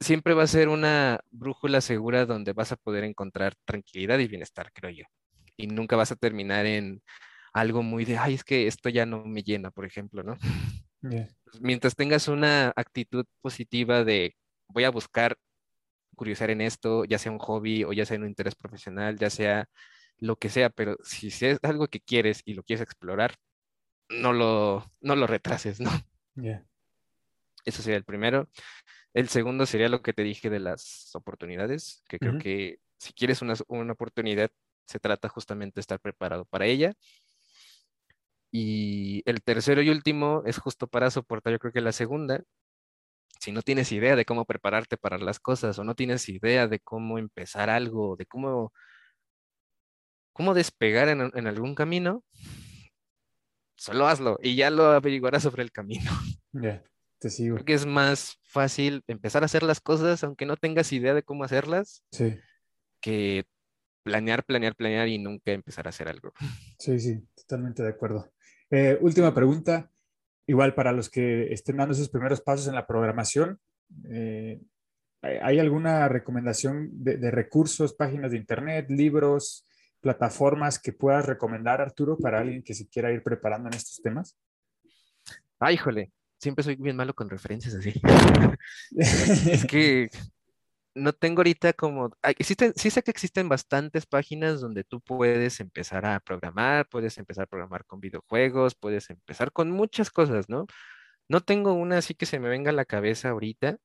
[0.00, 4.72] siempre va a ser una brújula segura donde vas a poder encontrar tranquilidad y bienestar,
[4.72, 5.04] creo yo.
[5.60, 7.02] Y nunca vas a terminar en
[7.52, 10.36] algo muy de, ay, es que esto ya no me llena, por ejemplo, ¿no?
[11.02, 11.28] Yeah.
[11.60, 14.36] mientras tengas una actitud positiva de
[14.68, 15.38] voy a buscar
[16.14, 19.66] curiosear en esto, ya sea un hobby o ya sea un interés profesional, ya sea
[20.18, 23.36] lo que sea, pero si es algo que quieres y lo quieres explorar,
[24.10, 25.90] no lo, no lo retrases, ¿no?
[26.34, 26.64] Yeah.
[27.64, 28.48] Eso sería el primero.
[29.14, 32.42] El segundo sería lo que te dije de las oportunidades, que creo Ujú.
[32.42, 34.50] que si quieres una, una oportunidad,
[34.90, 36.92] se trata justamente de estar preparado para ella.
[38.52, 42.42] Y el tercero y último es justo para soportar, yo creo que la segunda,
[43.38, 46.80] si no tienes idea de cómo prepararte para las cosas o no tienes idea de
[46.80, 48.72] cómo empezar algo, de cómo,
[50.32, 52.24] cómo despegar en, en algún camino,
[53.76, 56.10] solo hazlo y ya lo averiguarás sobre el camino.
[56.52, 56.82] Yeah.
[57.20, 57.54] Te sigo.
[57.54, 61.22] Creo que es más fácil empezar a hacer las cosas aunque no tengas idea de
[61.22, 62.40] cómo hacerlas Sí.
[63.00, 63.44] que
[64.02, 66.32] planear, planear, planear y nunca empezar a hacer algo.
[66.78, 68.32] Sí, sí, totalmente de acuerdo.
[68.70, 69.90] Eh, última pregunta,
[70.46, 73.60] igual para los que estén dando esos primeros pasos en la programación,
[74.10, 74.60] eh,
[75.20, 79.66] ¿hay alguna recomendación de, de, recursos, páginas de internet, libros,
[80.00, 84.38] plataformas que puedas recomendar, Arturo, para alguien que se quiera ir preparando en estos temas?
[85.58, 87.92] Ay, híjole, siempre soy bien malo con referencias así.
[88.96, 90.08] es que
[90.94, 96.04] no tengo ahorita como, existen, sí sé que existen bastantes páginas donde tú puedes empezar
[96.04, 100.66] a programar, puedes empezar a programar con videojuegos, puedes empezar con muchas cosas, ¿no?
[101.28, 103.78] No tengo una así que se me venga a la cabeza ahorita,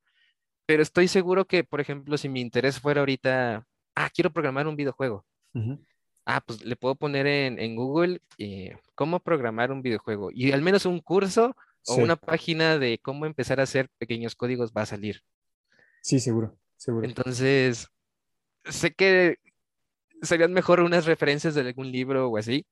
[0.65, 4.76] pero estoy seguro que, por ejemplo, si mi interés fuera ahorita, ah, quiero programar un
[4.76, 5.26] videojuego.
[6.26, 10.86] Ah, pues le puedo poner en, Google eh, cómo programar un videojuego y al menos
[10.86, 11.56] un curso
[11.88, 15.22] o una página de cómo empezar a hacer pequeños códigos va a salir.
[16.02, 16.57] Sí, seguro.
[17.04, 17.88] Entonces,
[18.66, 19.38] sé que
[20.22, 22.66] serían mejor unas referencias de algún libro o así,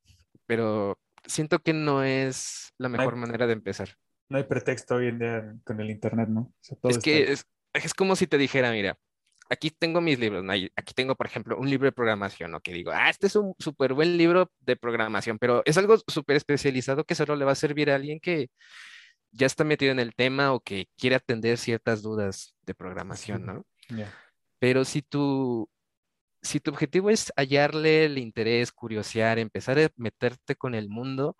[0.46, 3.90] pero siento que no es la mejor manera de empezar.
[4.30, 6.54] No hay pretexto hoy en día con el Internet, ¿no?
[6.84, 8.98] es que es, es, como si te dijera, mira,
[9.50, 10.44] aquí tengo mis libros,
[10.76, 12.62] aquí tengo, por ejemplo, un libro de programación, ¿no?
[12.62, 16.38] Que digo, ah, este es un súper buen libro de programación, pero es algo súper
[16.38, 18.50] especializado que solo le va a servir a alguien que
[19.32, 23.66] ya está metido en el tema o que quiere atender ciertas dudas de programación, ¿no?
[24.60, 25.69] Pero si tu,
[26.41, 31.35] si tu objetivo es hallarle el interés, curiosear, empezar a meterte con el mundo,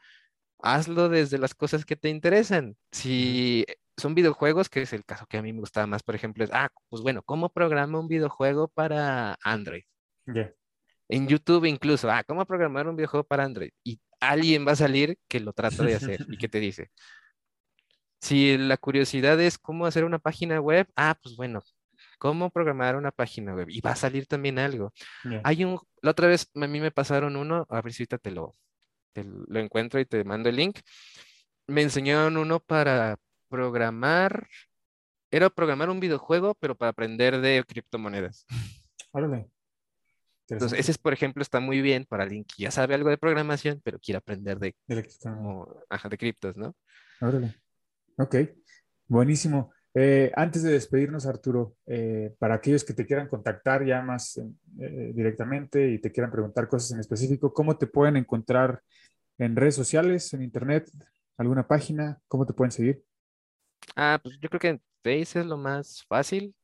[0.59, 2.75] hazlo desde las cosas que te interesan.
[2.91, 3.65] Si
[3.97, 6.49] son videojuegos, que es el caso que a mí me gustaba más, por ejemplo, es,
[6.53, 9.83] ah, pues bueno, ¿cómo programa un videojuego para Android?
[11.09, 13.71] En YouTube incluso, ah, ¿cómo programar un videojuego para Android?
[13.83, 16.89] Y alguien va a salir que lo trata de hacer y que te dice.
[18.23, 21.61] Si la curiosidad es cómo hacer una página web, ah, pues bueno,
[22.23, 24.93] cómo programar una página web y va a salir también algo.
[25.43, 28.31] Hay un, la otra vez a mí me pasaron uno, a ver si ahorita te
[28.31, 28.55] lo,
[29.13, 30.79] lo encuentro y te mando el link.
[31.67, 33.17] Me enseñaron uno para
[33.49, 34.47] programar,
[35.31, 38.45] era programar un videojuego, pero para aprender de criptomonedas.
[39.11, 39.49] Órale.
[40.47, 43.17] Entonces, ese, es, por ejemplo, está muy bien para alguien que ya sabe algo de
[43.17, 45.09] programación, pero quiere aprender de, de,
[45.89, 46.73] ajá, de criptos, ¿no?
[47.19, 47.53] Órale.
[48.17, 48.35] Ok,
[49.09, 49.73] buenísimo.
[49.95, 54.37] Eh, antes de despedirnos, Arturo, eh, para aquellos que te quieran contactar ya más
[54.79, 58.81] eh, directamente y te quieran preguntar cosas en específico, ¿cómo te pueden encontrar
[59.37, 60.89] en redes sociales, en internet,
[61.37, 62.19] alguna página?
[62.27, 63.03] ¿Cómo te pueden seguir?
[63.95, 66.55] Ah, pues yo creo que en Face es lo más fácil,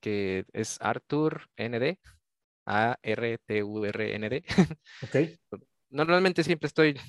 [0.00, 1.98] que es Artur ND,
[2.66, 4.44] A-R-T-U-R-N-D.
[5.02, 5.16] Ok.
[5.88, 7.00] Normalmente siempre estoy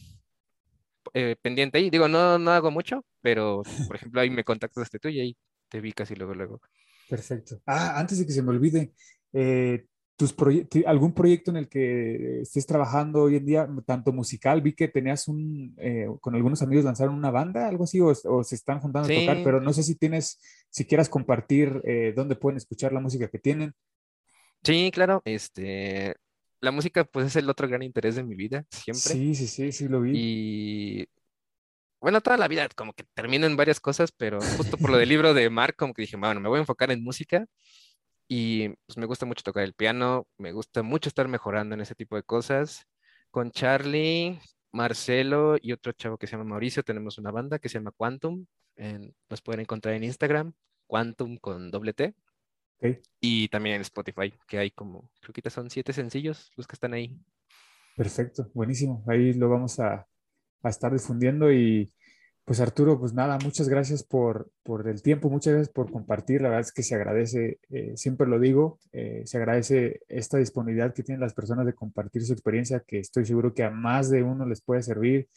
[1.42, 1.90] pendiente ahí.
[1.90, 5.38] Digo, no, no hago mucho, pero por ejemplo ahí me contactaste tú y ahí
[5.76, 6.62] te vi casi luego, luego.
[7.10, 7.62] Perfecto.
[7.66, 8.94] Ah, antes de que se me olvide,
[9.34, 10.34] eh, tus
[10.86, 15.28] algún proyecto en el que estés trabajando hoy en día, tanto musical, vi que tenías
[15.28, 19.20] un, eh, con algunos amigos lanzaron una banda, algo así, o, se están juntando a
[19.20, 20.40] tocar, pero no sé si tienes,
[20.70, 23.74] si quieras compartir eh, dónde pueden escuchar la música que tienen.
[24.64, 26.16] Sí, claro, este,
[26.62, 29.12] la música pues es el otro gran interés de mi vida, siempre.
[29.12, 30.12] Sí, sí, sí, sí lo vi.
[30.16, 31.08] Y
[32.06, 35.10] bueno, toda la vida como que termino en varias cosas, pero justo por lo del
[35.10, 37.48] libro de Mark, como que dije, bueno, me voy a enfocar en música
[38.28, 41.96] y pues me gusta mucho tocar el piano, me gusta mucho estar mejorando en ese
[41.96, 42.86] tipo de cosas.
[43.32, 44.40] Con Charlie,
[44.72, 48.46] Marcelo y otro chavo que se llama Mauricio, tenemos una banda que se llama Quantum,
[48.76, 50.54] en, nos pueden encontrar en Instagram,
[50.86, 52.14] Quantum con doble T.
[53.20, 56.94] Y también en Spotify, que hay como, creo que son siete sencillos los que están
[56.94, 57.20] ahí.
[57.96, 59.04] Perfecto, buenísimo.
[59.08, 60.08] Ahí lo vamos a,
[60.70, 61.92] a estar difundiendo y
[62.46, 66.50] pues Arturo, pues nada, muchas gracias por, por el tiempo, muchas gracias por compartir, la
[66.50, 71.02] verdad es que se agradece, eh, siempre lo digo, eh, se agradece esta disponibilidad que
[71.02, 74.46] tienen las personas de compartir su experiencia, que estoy seguro que a más de uno
[74.46, 75.28] les puede servir.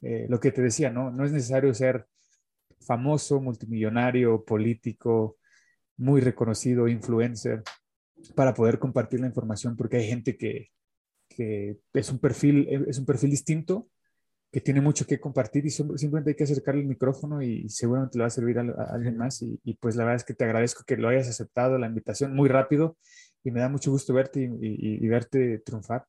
[0.00, 1.10] Eh, lo que te decía, ¿no?
[1.10, 2.06] No es necesario ser
[2.80, 5.38] famoso, multimillonario, político,
[5.96, 7.64] muy reconocido, influencer,
[8.36, 10.70] para poder compartir la información, porque hay gente que,
[11.28, 13.88] que es, un perfil, es un perfil distinto
[14.54, 18.22] que tiene mucho que compartir y simplemente hay que acercarle el micrófono y seguramente le
[18.22, 19.42] va a servir a, alguien más.
[19.42, 22.48] Y, pues la verdad es que te agradezco que lo hayas aceptado la invitación muy
[22.48, 22.96] rápido
[23.42, 26.06] y me da mucho gusto verte y, verte triunfar.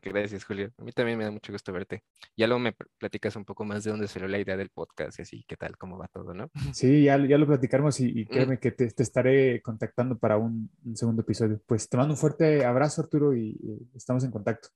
[0.00, 0.70] Gracias, Julio.
[0.78, 2.04] A mí también me da mucho gusto verte.
[2.36, 5.22] Ya luego me platicas un poco más de dónde salió la idea del podcast y
[5.22, 6.52] así, qué tal, cómo va todo, ¿no?
[6.72, 8.28] Sí, ya, ya lo platicamos y, mm.
[8.28, 11.60] créeme que te, estaré contactando para un, un, segundo episodio.
[11.66, 13.58] Pues te mando un fuerte abrazo, Arturo, y
[13.92, 14.68] estamos en contacto.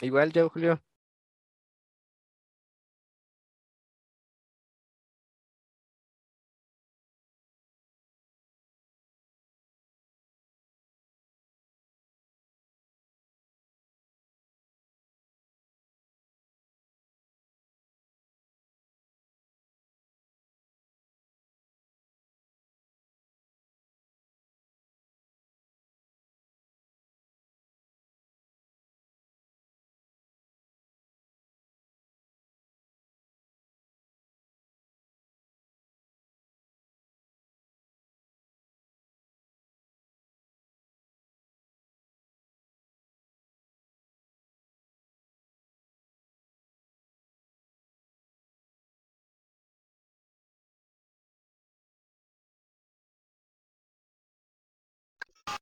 [0.00, 0.80] Igual, yo, Julio.